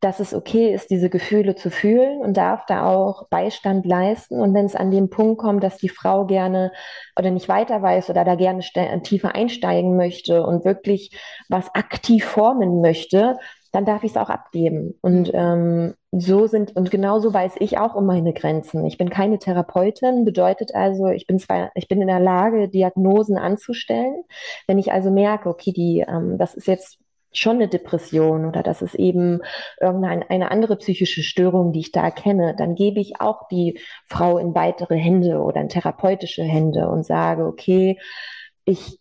dass 0.00 0.20
es 0.20 0.34
okay 0.34 0.74
ist, 0.74 0.90
diese 0.90 1.08
Gefühle 1.08 1.54
zu 1.54 1.70
fühlen 1.70 2.20
und 2.20 2.36
darf 2.36 2.66
da 2.66 2.86
auch 2.86 3.28
Beistand 3.28 3.86
leisten. 3.86 4.40
Und 4.40 4.52
wenn 4.52 4.66
es 4.66 4.76
an 4.76 4.90
den 4.90 5.08
Punkt 5.08 5.40
kommt, 5.40 5.64
dass 5.64 5.78
die 5.78 5.88
Frau 5.88 6.26
gerne 6.26 6.70
oder 7.18 7.30
nicht 7.30 7.48
weiter 7.48 7.80
weiß 7.80 8.10
oder 8.10 8.24
da 8.24 8.34
gerne 8.34 8.62
tiefer 9.02 9.34
einsteigen 9.34 9.96
möchte 9.96 10.44
und 10.44 10.64
wirklich 10.64 11.18
was 11.48 11.74
aktiv 11.74 12.24
formen 12.24 12.82
möchte, 12.82 13.38
dann 13.76 13.84
darf 13.84 14.04
ich 14.04 14.12
es 14.12 14.16
auch 14.16 14.30
abgeben. 14.30 14.94
Und 15.02 15.32
ähm, 15.34 15.92
so 16.10 16.46
sind, 16.46 16.74
und 16.74 16.90
genauso 16.90 17.34
weiß 17.34 17.56
ich 17.58 17.76
auch 17.76 17.94
um 17.94 18.06
meine 18.06 18.32
Grenzen. 18.32 18.86
Ich 18.86 18.96
bin 18.96 19.10
keine 19.10 19.38
Therapeutin, 19.38 20.24
bedeutet 20.24 20.74
also, 20.74 21.08
ich 21.08 21.26
bin 21.26 21.38
zwar, 21.38 21.72
ich 21.74 21.86
bin 21.86 22.00
in 22.00 22.06
der 22.06 22.18
Lage, 22.18 22.70
Diagnosen 22.70 23.36
anzustellen. 23.36 24.24
Wenn 24.66 24.78
ich 24.78 24.92
also 24.92 25.10
merke, 25.10 25.50
okay, 25.50 25.72
die, 25.72 26.06
ähm, 26.08 26.38
das 26.38 26.54
ist 26.54 26.66
jetzt 26.66 26.96
schon 27.32 27.56
eine 27.56 27.68
Depression 27.68 28.46
oder 28.46 28.62
das 28.62 28.80
ist 28.80 28.94
eben 28.94 29.42
irgendeine 29.78 30.30
eine 30.30 30.50
andere 30.50 30.76
psychische 30.76 31.22
Störung, 31.22 31.72
die 31.72 31.80
ich 31.80 31.92
da 31.92 32.02
erkenne, 32.02 32.56
dann 32.56 32.76
gebe 32.76 32.98
ich 32.98 33.20
auch 33.20 33.46
die 33.48 33.78
Frau 34.06 34.38
in 34.38 34.54
weitere 34.54 34.96
Hände 34.96 35.40
oder 35.40 35.60
in 35.60 35.68
therapeutische 35.68 36.44
Hände 36.44 36.88
und 36.88 37.04
sage, 37.04 37.44
okay, 37.44 37.98
ich 38.64 39.00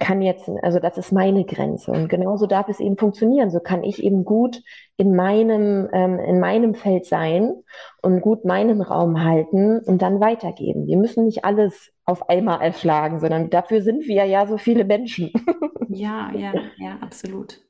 kann 0.00 0.22
jetzt, 0.22 0.48
also 0.62 0.78
das 0.78 0.98
ist 0.98 1.12
meine 1.12 1.44
Grenze. 1.44 1.90
Und 1.90 2.08
genauso 2.08 2.46
darf 2.46 2.68
es 2.68 2.80
eben 2.80 2.96
funktionieren. 2.96 3.50
So 3.50 3.60
kann 3.60 3.84
ich 3.84 4.02
eben 4.02 4.24
gut 4.24 4.62
in 4.96 5.14
meinem, 5.14 5.88
ähm, 5.92 6.18
in 6.18 6.40
meinem 6.40 6.74
Feld 6.74 7.06
sein 7.06 7.54
und 8.02 8.20
gut 8.20 8.44
meinen 8.44 8.80
Raum 8.80 9.22
halten 9.22 9.80
und 9.80 10.02
dann 10.02 10.20
weitergeben. 10.20 10.86
Wir 10.86 10.96
müssen 10.96 11.24
nicht 11.24 11.44
alles 11.44 11.92
auf 12.04 12.28
einmal 12.28 12.60
erschlagen, 12.60 13.20
sondern 13.20 13.50
dafür 13.50 13.82
sind 13.82 14.06
wir 14.06 14.24
ja 14.24 14.46
so 14.46 14.58
viele 14.58 14.84
Menschen. 14.84 15.32
Ja, 15.90 16.32
ja, 16.34 16.52
ja, 16.78 16.98
absolut. 17.02 17.60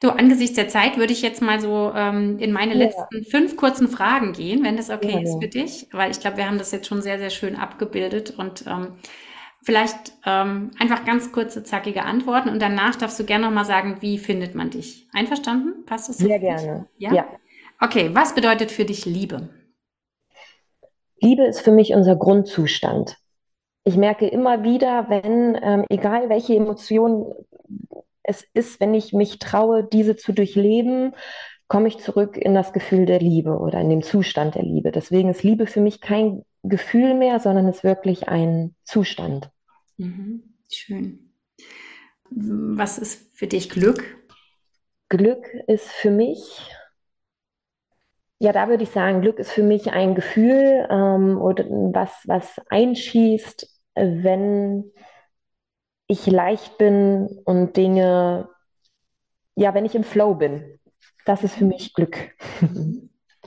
Du, 0.00 0.10
angesichts 0.10 0.54
der 0.54 0.68
Zeit 0.68 0.98
würde 0.98 1.12
ich 1.12 1.22
jetzt 1.22 1.40
mal 1.40 1.58
so 1.60 1.90
ähm, 1.94 2.38
in 2.38 2.52
meine 2.52 2.74
ja. 2.74 2.80
letzten 2.80 3.24
fünf 3.24 3.56
kurzen 3.56 3.88
Fragen 3.88 4.32
gehen, 4.32 4.62
wenn 4.62 4.76
das 4.76 4.90
okay 4.90 5.12
ja, 5.12 5.20
ist 5.20 5.42
für 5.42 5.48
dich, 5.48 5.88
weil 5.92 6.10
ich 6.10 6.20
glaube, 6.20 6.36
wir 6.36 6.46
haben 6.46 6.58
das 6.58 6.72
jetzt 6.72 6.86
schon 6.86 7.00
sehr, 7.00 7.18
sehr 7.18 7.30
schön 7.30 7.56
abgebildet 7.56 8.34
und 8.38 8.64
ähm, 8.66 8.92
Vielleicht 9.66 10.12
ähm, 10.24 10.70
einfach 10.78 11.04
ganz 11.04 11.32
kurze, 11.32 11.64
zackige 11.64 12.04
Antworten 12.04 12.50
und 12.50 12.62
danach 12.62 12.94
darfst 12.94 13.18
du 13.18 13.24
gerne 13.24 13.46
nochmal 13.46 13.64
sagen, 13.64 13.96
wie 13.98 14.16
findet 14.16 14.54
man 14.54 14.70
dich? 14.70 15.08
Einverstanden? 15.12 15.84
Passt 15.86 16.08
das? 16.08 16.18
Sehr 16.18 16.38
gerne. 16.38 16.86
Ja? 16.98 17.12
ja. 17.12 17.26
Okay, 17.80 18.10
was 18.12 18.36
bedeutet 18.36 18.70
für 18.70 18.84
dich 18.84 19.06
Liebe? 19.06 19.48
Liebe 21.20 21.42
ist 21.42 21.62
für 21.62 21.72
mich 21.72 21.94
unser 21.94 22.14
Grundzustand. 22.14 23.16
Ich 23.82 23.96
merke 23.96 24.28
immer 24.28 24.62
wieder, 24.62 25.06
wenn, 25.08 25.58
ähm, 25.60 25.84
egal 25.88 26.28
welche 26.28 26.54
Emotion 26.54 27.34
es 28.22 28.46
ist, 28.54 28.78
wenn 28.78 28.94
ich 28.94 29.12
mich 29.12 29.40
traue, 29.40 29.82
diese 29.82 30.14
zu 30.14 30.32
durchleben, 30.32 31.12
komme 31.66 31.88
ich 31.88 31.98
zurück 31.98 32.36
in 32.36 32.54
das 32.54 32.72
Gefühl 32.72 33.04
der 33.04 33.18
Liebe 33.18 33.58
oder 33.58 33.80
in 33.80 33.90
den 33.90 34.02
Zustand 34.04 34.54
der 34.54 34.62
Liebe. 34.62 34.92
Deswegen 34.92 35.28
ist 35.28 35.42
Liebe 35.42 35.66
für 35.66 35.80
mich 35.80 36.00
kein 36.00 36.44
Gefühl 36.62 37.14
mehr, 37.14 37.40
sondern 37.40 37.66
ist 37.66 37.82
wirklich 37.82 38.28
ein 38.28 38.76
Zustand. 38.84 39.50
Mhm. 39.98 40.42
Schön. 40.70 41.32
Was 42.30 42.98
ist 42.98 43.36
für 43.36 43.46
dich 43.46 43.70
Glück? 43.70 44.04
Glück 45.08 45.46
ist 45.68 45.88
für 45.88 46.10
mich, 46.10 46.70
ja, 48.38 48.52
da 48.52 48.68
würde 48.68 48.82
ich 48.82 48.90
sagen, 48.90 49.20
Glück 49.20 49.38
ist 49.38 49.52
für 49.52 49.62
mich 49.62 49.92
ein 49.92 50.14
Gefühl 50.14 50.86
ähm, 50.90 51.38
oder 51.38 51.64
was, 51.64 52.10
was 52.24 52.60
einschießt, 52.68 53.68
wenn 53.94 54.90
ich 56.08 56.26
leicht 56.26 56.78
bin 56.78 57.28
und 57.44 57.76
Dinge, 57.76 58.48
ja, 59.54 59.74
wenn 59.74 59.84
ich 59.84 59.94
im 59.94 60.04
Flow 60.04 60.34
bin. 60.34 60.78
Das 61.24 61.44
ist 61.44 61.54
für 61.54 61.64
mich 61.64 61.94
Glück. 61.94 62.34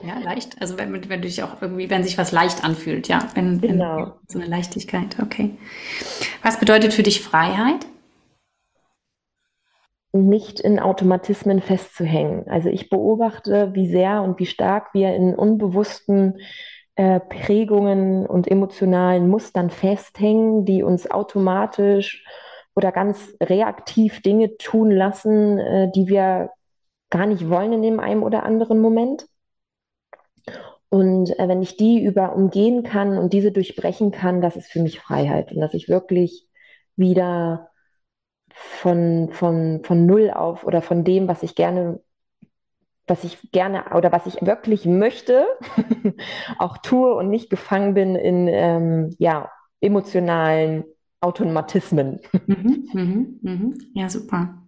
Ja, 0.02 0.18
leicht. 0.18 0.60
Also 0.60 0.78
wenn, 0.78 0.92
wenn 0.92 1.22
du 1.22 1.28
dich 1.28 1.42
auch 1.42 1.60
irgendwie, 1.60 1.90
wenn 1.90 2.02
sich 2.02 2.18
was 2.18 2.32
leicht 2.32 2.64
anfühlt, 2.64 3.08
ja. 3.08 3.28
Wenn, 3.34 3.60
genau. 3.60 3.96
Wenn, 3.96 4.12
so 4.28 4.38
eine 4.38 4.48
Leichtigkeit, 4.48 5.16
okay. 5.20 5.56
Was 6.42 6.58
bedeutet 6.58 6.92
für 6.92 7.02
dich 7.02 7.20
Freiheit? 7.20 7.86
nicht 10.12 10.60
in 10.60 10.80
Automatismen 10.80 11.60
festzuhängen. 11.60 12.48
Also 12.48 12.68
ich 12.68 12.90
beobachte, 12.90 13.70
wie 13.74 13.88
sehr 13.88 14.22
und 14.22 14.38
wie 14.38 14.46
stark 14.46 14.92
wir 14.92 15.14
in 15.14 15.34
unbewussten 15.34 16.40
äh, 16.96 17.20
Prägungen 17.20 18.26
und 18.26 18.48
emotionalen 18.48 19.28
Mustern 19.28 19.70
festhängen, 19.70 20.64
die 20.64 20.82
uns 20.82 21.10
automatisch 21.10 22.24
oder 22.74 22.92
ganz 22.92 23.34
reaktiv 23.40 24.20
Dinge 24.22 24.56
tun 24.56 24.90
lassen, 24.90 25.58
äh, 25.58 25.90
die 25.92 26.08
wir 26.08 26.50
gar 27.10 27.26
nicht 27.26 27.48
wollen 27.48 27.72
in 27.72 27.82
dem 27.82 28.00
einen 28.00 28.22
oder 28.22 28.42
anderen 28.42 28.80
Moment. 28.80 29.26
Und 30.88 31.38
äh, 31.38 31.48
wenn 31.48 31.62
ich 31.62 31.76
die 31.76 32.02
über 32.02 32.34
umgehen 32.34 32.82
kann 32.82 33.16
und 33.16 33.32
diese 33.32 33.52
durchbrechen 33.52 34.10
kann, 34.10 34.40
das 34.40 34.56
ist 34.56 34.70
für 34.70 34.80
mich 34.80 35.00
Freiheit 35.00 35.52
und 35.52 35.60
dass 35.60 35.74
ich 35.74 35.88
wirklich 35.88 36.48
wieder 36.96 37.70
von, 38.52 39.30
von, 39.32 39.82
von 39.84 40.06
Null 40.06 40.30
auf 40.30 40.64
oder 40.64 40.82
von 40.82 41.04
dem, 41.04 41.28
was 41.28 41.42
ich 41.42 41.54
gerne, 41.54 42.00
was 43.06 43.24
ich 43.24 43.52
gerne 43.52 43.84
oder 43.94 44.12
was 44.12 44.26
ich 44.26 44.42
wirklich 44.42 44.84
möchte, 44.84 45.46
auch 46.58 46.78
tue 46.78 47.14
und 47.14 47.30
nicht 47.30 47.50
gefangen 47.50 47.94
bin 47.94 48.16
in 48.16 48.48
ähm, 48.48 49.14
ja, 49.18 49.50
emotionalen 49.80 50.84
Automatismen. 51.20 52.20
Mhm, 52.46 52.88
mhm, 52.92 53.38
mhm. 53.42 53.78
Ja, 53.94 54.08
super. 54.08 54.60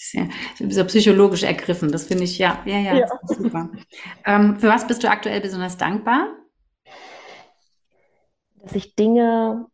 Sehr, 0.00 0.28
so 0.70 0.84
psychologisch 0.84 1.42
ergriffen, 1.42 1.90
das 1.90 2.06
finde 2.06 2.22
ich, 2.22 2.38
ja, 2.38 2.62
ja, 2.64 2.78
ja, 2.78 2.94
ja. 2.98 3.06
super. 3.26 3.68
Ähm, 4.24 4.56
für 4.60 4.68
was 4.68 4.86
bist 4.86 5.02
du 5.02 5.10
aktuell 5.10 5.40
besonders 5.40 5.76
dankbar? 5.76 6.28
Dass 8.62 8.76
ich 8.76 8.94
Dinge 8.94 9.66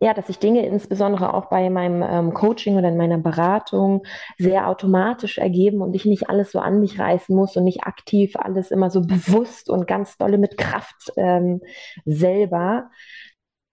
ja, 0.00 0.14
dass 0.14 0.28
sich 0.28 0.38
Dinge 0.38 0.64
insbesondere 0.64 1.34
auch 1.34 1.46
bei 1.46 1.70
meinem 1.70 2.02
ähm, 2.02 2.32
Coaching 2.32 2.76
oder 2.76 2.88
in 2.88 2.96
meiner 2.96 3.18
Beratung 3.18 4.04
sehr 4.36 4.68
automatisch 4.68 5.38
ergeben 5.38 5.82
und 5.82 5.94
ich 5.94 6.04
nicht 6.04 6.28
alles 6.30 6.52
so 6.52 6.60
an 6.60 6.78
mich 6.78 7.00
reißen 7.00 7.34
muss 7.34 7.56
und 7.56 7.64
nicht 7.64 7.82
aktiv 7.82 8.36
alles 8.36 8.70
immer 8.70 8.90
so 8.90 9.00
bewusst 9.00 9.68
und 9.68 9.86
ganz 9.86 10.16
dolle 10.16 10.38
mit 10.38 10.56
Kraft 10.56 11.12
ähm, 11.16 11.60
selber 12.04 12.90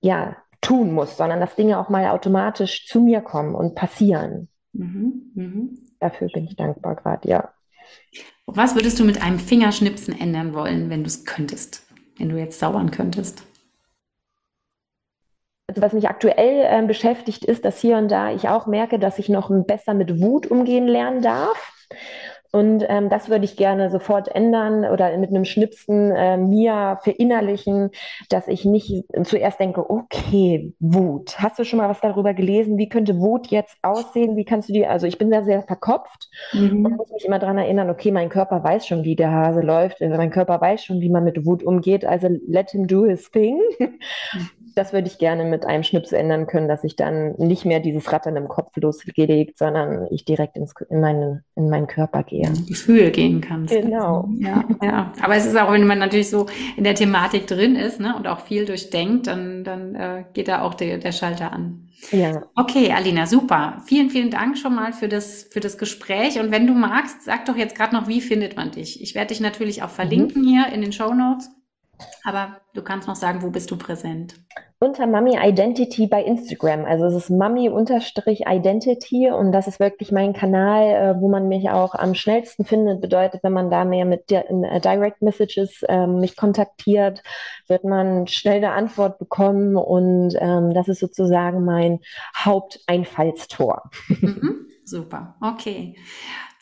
ja 0.02 0.38
tun 0.62 0.94
muss, 0.94 1.16
sondern 1.16 1.40
dass 1.40 1.56
Dinge 1.56 1.80
auch 1.80 1.90
mal 1.90 2.08
automatisch 2.08 2.88
zu 2.88 3.02
mir 3.02 3.22
kommen 3.22 3.54
und 3.54 3.76
passieren. 3.76 4.50
Mhm, 4.74 5.32
mh. 5.36 5.68
Dafür 6.06 6.28
bin 6.28 6.46
ich 6.46 6.56
dankbar 6.56 6.96
gerade, 6.96 7.28
ja. 7.28 7.52
Was 8.46 8.76
würdest 8.76 9.00
du 9.00 9.04
mit 9.04 9.24
einem 9.24 9.40
Fingerschnipsen 9.40 10.16
ändern 10.20 10.54
wollen, 10.54 10.92
wenn 10.92 11.02
du 11.02 11.08
es 11.08 11.26
könntest, 11.26 11.82
wenn 12.20 12.30
du 12.30 12.38
jetzt 12.38 12.60
zaubern 12.60 12.92
könntest? 12.92 13.42
Also 15.68 15.82
was 15.82 15.94
mich 15.94 16.08
aktuell 16.08 16.64
äh, 16.64 16.86
beschäftigt, 16.86 17.44
ist, 17.44 17.66
dass 17.66 17.82
hier 17.82 17.98
und 17.98 18.10
da 18.10 18.32
ich 18.32 18.48
auch 18.48 18.68
merke, 18.68 19.00
dass 19.00 19.18
ich 19.18 19.30
noch 19.30 19.50
besser 19.66 19.96
mit 19.96 20.22
Wut 20.22 20.46
umgehen 20.46 20.86
lernen 20.86 21.24
darf. 21.24 21.74
Und 22.56 22.86
ähm, 22.88 23.10
das 23.10 23.30
würde 23.30 23.44
ich 23.44 23.58
gerne 23.58 23.90
sofort 23.90 24.34
ändern 24.34 24.86
oder 24.86 25.18
mit 25.18 25.30
einem 25.30 25.44
Schnipsen 25.44 26.12
äh, 26.12 26.38
mir 26.38 27.00
verinnerlichen, 27.04 27.90
dass 28.30 28.48
ich 28.48 28.64
nicht 28.64 29.04
zuerst 29.26 29.60
denke, 29.60 29.90
okay, 29.90 30.74
Wut. 30.80 31.38
Hast 31.38 31.60
du 31.60 31.66
schon 31.66 31.80
mal 31.80 31.90
was 31.90 32.00
darüber 32.00 32.34
gelesen? 32.34 32.78
Wie 32.78 32.88
könnte 32.88 33.20
Wut 33.20 33.48
jetzt 33.48 33.76
aussehen? 33.82 34.38
Wie 34.38 34.46
kannst 34.46 34.70
du 34.70 34.74
die, 34.74 34.88
also 34.88 35.06
ich 35.06 35.18
bin 35.18 35.32
da 35.32 35.44
sehr 35.44 35.64
verkopft 35.64 36.30
mhm. 36.54 36.86
und 36.86 36.96
muss 36.96 37.12
mich 37.12 37.26
immer 37.26 37.40
daran 37.40 37.58
erinnern, 37.58 37.90
okay, 37.90 38.14
mein 38.14 38.30
Körper 38.30 38.64
weiß 38.64 38.88
schon, 38.88 39.04
wie 39.04 39.18
der 39.18 39.34
Hase 39.34 39.60
läuft. 39.60 40.02
Also 40.02 40.16
mein 40.16 40.32
Körper 40.32 40.62
weiß 40.62 40.82
schon, 40.82 41.02
wie 41.02 41.10
man 41.10 41.26
mit 41.26 41.46
Wut 41.46 41.62
umgeht. 41.62 42.06
Also 42.06 42.30
let 42.48 42.72
him 42.72 42.88
do 42.88 43.04
his 43.04 43.30
thing. 43.32 43.60
Das 44.76 44.92
würde 44.92 45.08
ich 45.08 45.18
gerne 45.18 45.46
mit 45.46 45.66
einem 45.66 45.84
Schnips 45.84 46.12
ändern 46.12 46.48
können, 46.48 46.68
dass 46.68 46.84
ich 46.84 46.96
dann 46.96 47.34
nicht 47.38 47.66
mehr 47.66 47.80
dieses 47.80 48.12
Rattern 48.12 48.36
im 48.36 48.50
Kopf 48.50 48.76
losgelegt, 48.76 49.58
sondern 49.58 50.08
ich 50.12 50.26
direkt 50.26 50.58
ins, 50.58 50.74
in, 50.90 51.00
meinen, 51.00 51.44
in 51.56 51.70
meinen 51.70 51.88
Körper 51.88 52.24
gehe. 52.24 52.52
Gefühl 52.68 53.12
gehen 53.12 53.42
kannst. 53.42 53.74
Genau. 53.74 54.30
Ja, 54.38 54.66
ja. 54.82 55.14
Aber 55.22 55.36
es 55.36 55.46
ist 55.46 55.58
auch, 55.58 55.72
wenn 55.72 55.88
man 55.88 56.00
natürlich 56.00 56.30
so 56.30 56.48
in 56.76 56.84
der 56.84 56.96
Thematik 56.96 57.48
drin 57.48 57.76
ist 57.76 58.00
ne, 58.00 58.16
und 58.18 58.28
auch 58.28 58.42
viel 58.42 58.66
durchdenkt, 58.66 59.28
dann, 59.28 59.64
dann 59.64 59.96
äh, 59.96 60.26
geht 60.34 60.50
da 60.50 60.62
auch 60.62 60.74
der, 60.74 60.98
der 60.98 61.14
Schalter 61.14 61.54
an. 61.54 61.86
Ja. 62.12 62.44
Okay, 62.56 62.92
Alina, 62.92 63.26
super. 63.26 63.82
Vielen, 63.86 64.10
vielen 64.10 64.30
Dank 64.30 64.58
schon 64.58 64.76
mal 64.76 64.94
für 64.94 65.08
das, 65.08 65.48
für 65.52 65.60
das 65.60 65.78
Gespräch. 65.78 66.40
Und 66.40 66.52
wenn 66.52 66.68
du 66.68 66.74
magst, 66.74 67.24
sag 67.24 67.46
doch 67.46 67.56
jetzt 67.56 67.76
gerade 67.76 67.96
noch, 67.96 68.08
wie 68.08 68.22
findet 68.22 68.56
man 68.56 68.72
dich? 68.72 69.02
Ich 69.02 69.16
werde 69.16 69.28
dich 69.28 69.40
natürlich 69.40 69.84
auch 69.84 69.90
verlinken 69.90 70.42
mhm. 70.42 70.48
hier 70.48 70.68
in 70.74 70.82
den 70.82 70.92
Show 70.92 71.14
Notes. 71.14 71.50
Aber 72.24 72.58
du 72.74 72.82
kannst 72.82 73.08
noch 73.08 73.16
sagen, 73.16 73.42
wo 73.42 73.50
bist 73.50 73.72
du 73.72 73.78
präsent? 73.78 74.36
Unter 74.80 75.08
Mami 75.08 75.38
Identity 75.42 76.08
bei 76.08 76.24
Instagram. 76.24 76.86
Also 76.86 77.06
es 77.06 77.16
ist 77.16 77.30
Mami-Identity 77.30 79.32
und 79.32 79.52
das 79.52 79.68
ist 79.68 79.80
wirklich 79.80 80.12
mein 80.12 80.34
Kanal, 80.34 80.84
äh, 80.84 81.22
wo 81.22 81.30
man 81.30 81.48
mich 81.48 81.70
auch 81.70 81.96
am 81.96 82.14
schnellsten 82.14 82.66
findet. 82.66 83.02
Bedeutet, 83.02 83.42
wenn 83.44 83.54
man 83.54 83.72
da 83.72 83.86
mehr 83.86 84.06
mit 84.06 84.32
äh, 84.32 84.44
Direct 84.82 85.22
Messages 85.22 85.82
äh, 85.84 86.08
mich 86.08 86.36
kontaktiert, 86.36 87.24
wird 87.68 87.84
man 87.84 88.28
schnell 88.28 88.58
eine 88.58 88.74
Antwort 88.74 89.18
bekommen 89.18 89.78
und 89.78 90.36
ähm, 90.40 90.74
das 90.74 90.90
ist 90.90 91.00
sozusagen 91.00 91.64
mein 91.64 92.00
Haupteinfallstor. 92.38 93.90
Mhm, 94.10 94.68
super, 94.84 95.36
okay. 95.42 95.96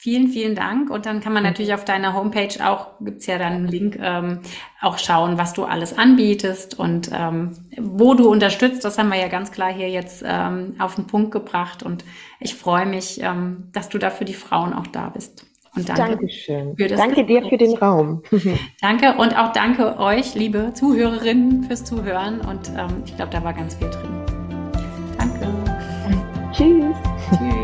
Vielen, 0.03 0.27
vielen 0.27 0.53
Dank. 0.53 0.89
Und 0.89 1.05
dann 1.05 1.21
kann 1.21 1.31
man 1.31 1.43
natürlich 1.43 1.73
auf 1.73 1.85
deiner 1.85 2.13
Homepage 2.13 2.53
auch, 2.61 2.87
gibt's 2.99 3.25
ja 3.25 3.37
dann 3.37 3.53
einen 3.53 3.67
Link, 3.69 3.97
ähm, 4.01 4.39
auch 4.81 4.97
schauen, 4.97 5.37
was 5.37 5.53
du 5.53 5.63
alles 5.63 5.97
anbietest 5.97 6.77
und 6.77 7.09
ähm, 7.17 7.51
wo 7.79 8.13
du 8.13 8.29
unterstützt. 8.29 8.83
Das 8.83 8.97
haben 8.97 9.07
wir 9.07 9.17
ja 9.17 9.29
ganz 9.29 9.53
klar 9.53 9.71
hier 9.71 9.89
jetzt 9.89 10.21
ähm, 10.27 10.75
auf 10.77 10.95
den 10.95 11.07
Punkt 11.07 11.31
gebracht. 11.31 11.83
Und 11.83 12.03
ich 12.41 12.53
freue 12.53 12.85
mich, 12.85 13.21
ähm, 13.21 13.69
dass 13.71 13.87
du 13.87 13.97
da 13.97 14.09
für 14.09 14.25
die 14.25 14.33
Frauen 14.33 14.73
auch 14.73 14.87
da 14.87 15.07
bist. 15.07 15.45
Und 15.73 15.87
danke 15.87 16.17
Dankeschön. 16.17 16.75
Für 16.75 16.87
das 16.89 16.99
danke 16.99 17.25
dir 17.25 17.47
für 17.47 17.57
den 17.57 17.77
Raum. 17.77 18.23
danke 18.81 19.13
und 19.13 19.39
auch 19.39 19.53
danke 19.53 19.99
euch, 19.99 20.35
liebe 20.35 20.73
Zuhörerinnen, 20.73 21.63
fürs 21.63 21.85
Zuhören. 21.85 22.41
Und 22.41 22.69
ähm, 22.77 23.03
ich 23.05 23.15
glaube, 23.15 23.31
da 23.31 23.41
war 23.41 23.53
ganz 23.53 23.75
viel 23.75 23.89
drin. 23.89 24.25
Danke. 25.17 25.47
Tschüss. 26.51 26.93
Tschüss. 27.29 27.62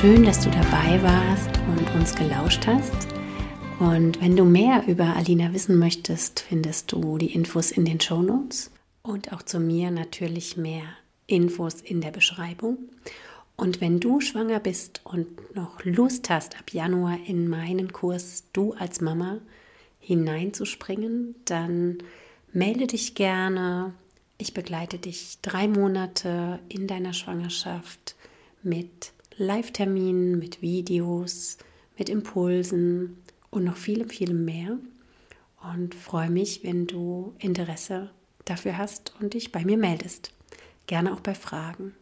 Schön, 0.00 0.24
dass 0.24 0.42
du 0.42 0.48
dabei 0.48 1.02
warst 1.02 1.50
und 1.68 1.94
uns 1.94 2.14
gelauscht 2.14 2.66
hast. 2.66 3.06
Und 3.80 4.18
wenn 4.22 4.34
du 4.34 4.46
mehr 4.46 4.84
über 4.86 5.14
Alina 5.14 5.52
wissen 5.52 5.78
möchtest, 5.78 6.40
findest 6.40 6.92
du 6.92 7.18
die 7.18 7.34
Infos 7.34 7.70
in 7.70 7.84
den 7.84 8.00
Show 8.00 8.22
Notes 8.22 8.70
und 9.02 9.30
auch 9.30 9.42
zu 9.42 9.60
mir 9.60 9.90
natürlich 9.90 10.56
mehr 10.56 10.84
Infos 11.26 11.82
in 11.82 12.00
der 12.00 12.12
Beschreibung. 12.12 12.78
Und 13.56 13.82
wenn 13.82 14.00
du 14.00 14.22
schwanger 14.22 14.58
bist 14.58 15.02
und 15.04 15.54
noch 15.54 15.84
Lust 15.84 16.30
hast, 16.30 16.58
ab 16.58 16.72
Januar 16.72 17.18
in 17.26 17.46
meinen 17.46 17.92
Kurs 17.92 18.44
Du 18.54 18.72
als 18.72 19.02
Mama 19.02 19.36
hineinzuspringen, 19.98 21.34
dann 21.44 21.98
melde 22.54 22.86
dich 22.86 23.14
gerne. 23.14 23.92
Ich 24.38 24.54
begleite 24.54 24.96
dich 24.96 25.40
drei 25.42 25.68
Monate 25.68 26.58
in 26.70 26.86
deiner 26.86 27.12
Schwangerschaft 27.12 28.16
mit 28.62 29.12
Live-Terminen, 29.40 30.38
mit 30.38 30.60
Videos, 30.60 31.56
mit 31.96 32.10
Impulsen 32.10 33.16
und 33.48 33.64
noch 33.64 33.78
vielem, 33.78 34.10
vielem 34.10 34.44
mehr. 34.44 34.78
Und 35.74 35.94
freue 35.94 36.28
mich, 36.28 36.62
wenn 36.62 36.86
du 36.86 37.34
Interesse 37.38 38.10
dafür 38.44 38.76
hast 38.76 39.14
und 39.18 39.32
dich 39.32 39.50
bei 39.50 39.64
mir 39.64 39.78
meldest. 39.78 40.32
Gerne 40.86 41.14
auch 41.14 41.20
bei 41.20 41.34
Fragen. 41.34 41.94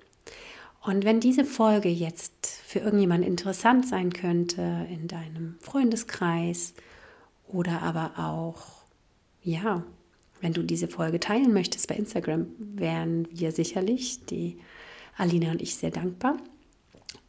Und 0.83 1.05
wenn 1.05 1.21
diese 1.21 1.45
Folge 1.45 1.89
jetzt 1.89 2.47
für 2.67 2.81
irgendjemand 2.81 3.25
interessant 3.25 3.87
sein 3.87 4.13
könnte 4.13 4.89
in 4.91 5.07
deinem 5.07 5.57
Freundeskreis 5.61 6.75
oder 7.47 7.83
aber 7.83 8.19
auch, 8.19 8.83
ja, 9.45 9.85
wenn 10.41 10.55
du 10.55 10.63
diese 10.63 10.89
Folge 10.89 11.21
teilen 11.21 11.53
möchtest 11.53 11.87
bei 11.87 11.95
Instagram, 11.95 12.49
wären 12.59 13.29
wir 13.31 13.53
sicherlich, 13.53 14.25
die 14.27 14.59
Alina 15.17 15.53
und 15.53 15.63
ich, 15.63 15.77
sehr 15.77 15.91
dankbar. 15.93 16.37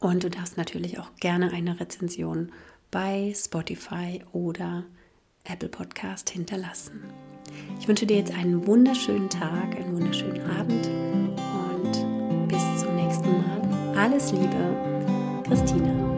Und 0.00 0.24
du 0.24 0.30
darfst 0.30 0.56
natürlich 0.56 0.98
auch 0.98 1.14
gerne 1.20 1.52
eine 1.52 1.78
Rezension 1.78 2.50
bei 2.90 3.32
Spotify 3.36 4.22
oder 4.32 4.84
Apple 5.44 5.68
Podcast 5.68 6.30
hinterlassen. 6.30 7.04
Ich 7.78 7.86
wünsche 7.86 8.06
dir 8.06 8.16
jetzt 8.16 8.32
einen 8.32 8.66
wunderschönen 8.66 9.28
Tag, 9.28 9.76
einen 9.76 9.94
wunderschönen 9.94 10.40
Abend 10.50 10.86
und 10.86 12.48
bis 12.48 12.82
zum 12.82 12.96
nächsten 12.96 13.30
Mal. 13.30 13.96
Alles 13.96 14.32
Liebe, 14.32 15.42
Christine. 15.46 16.09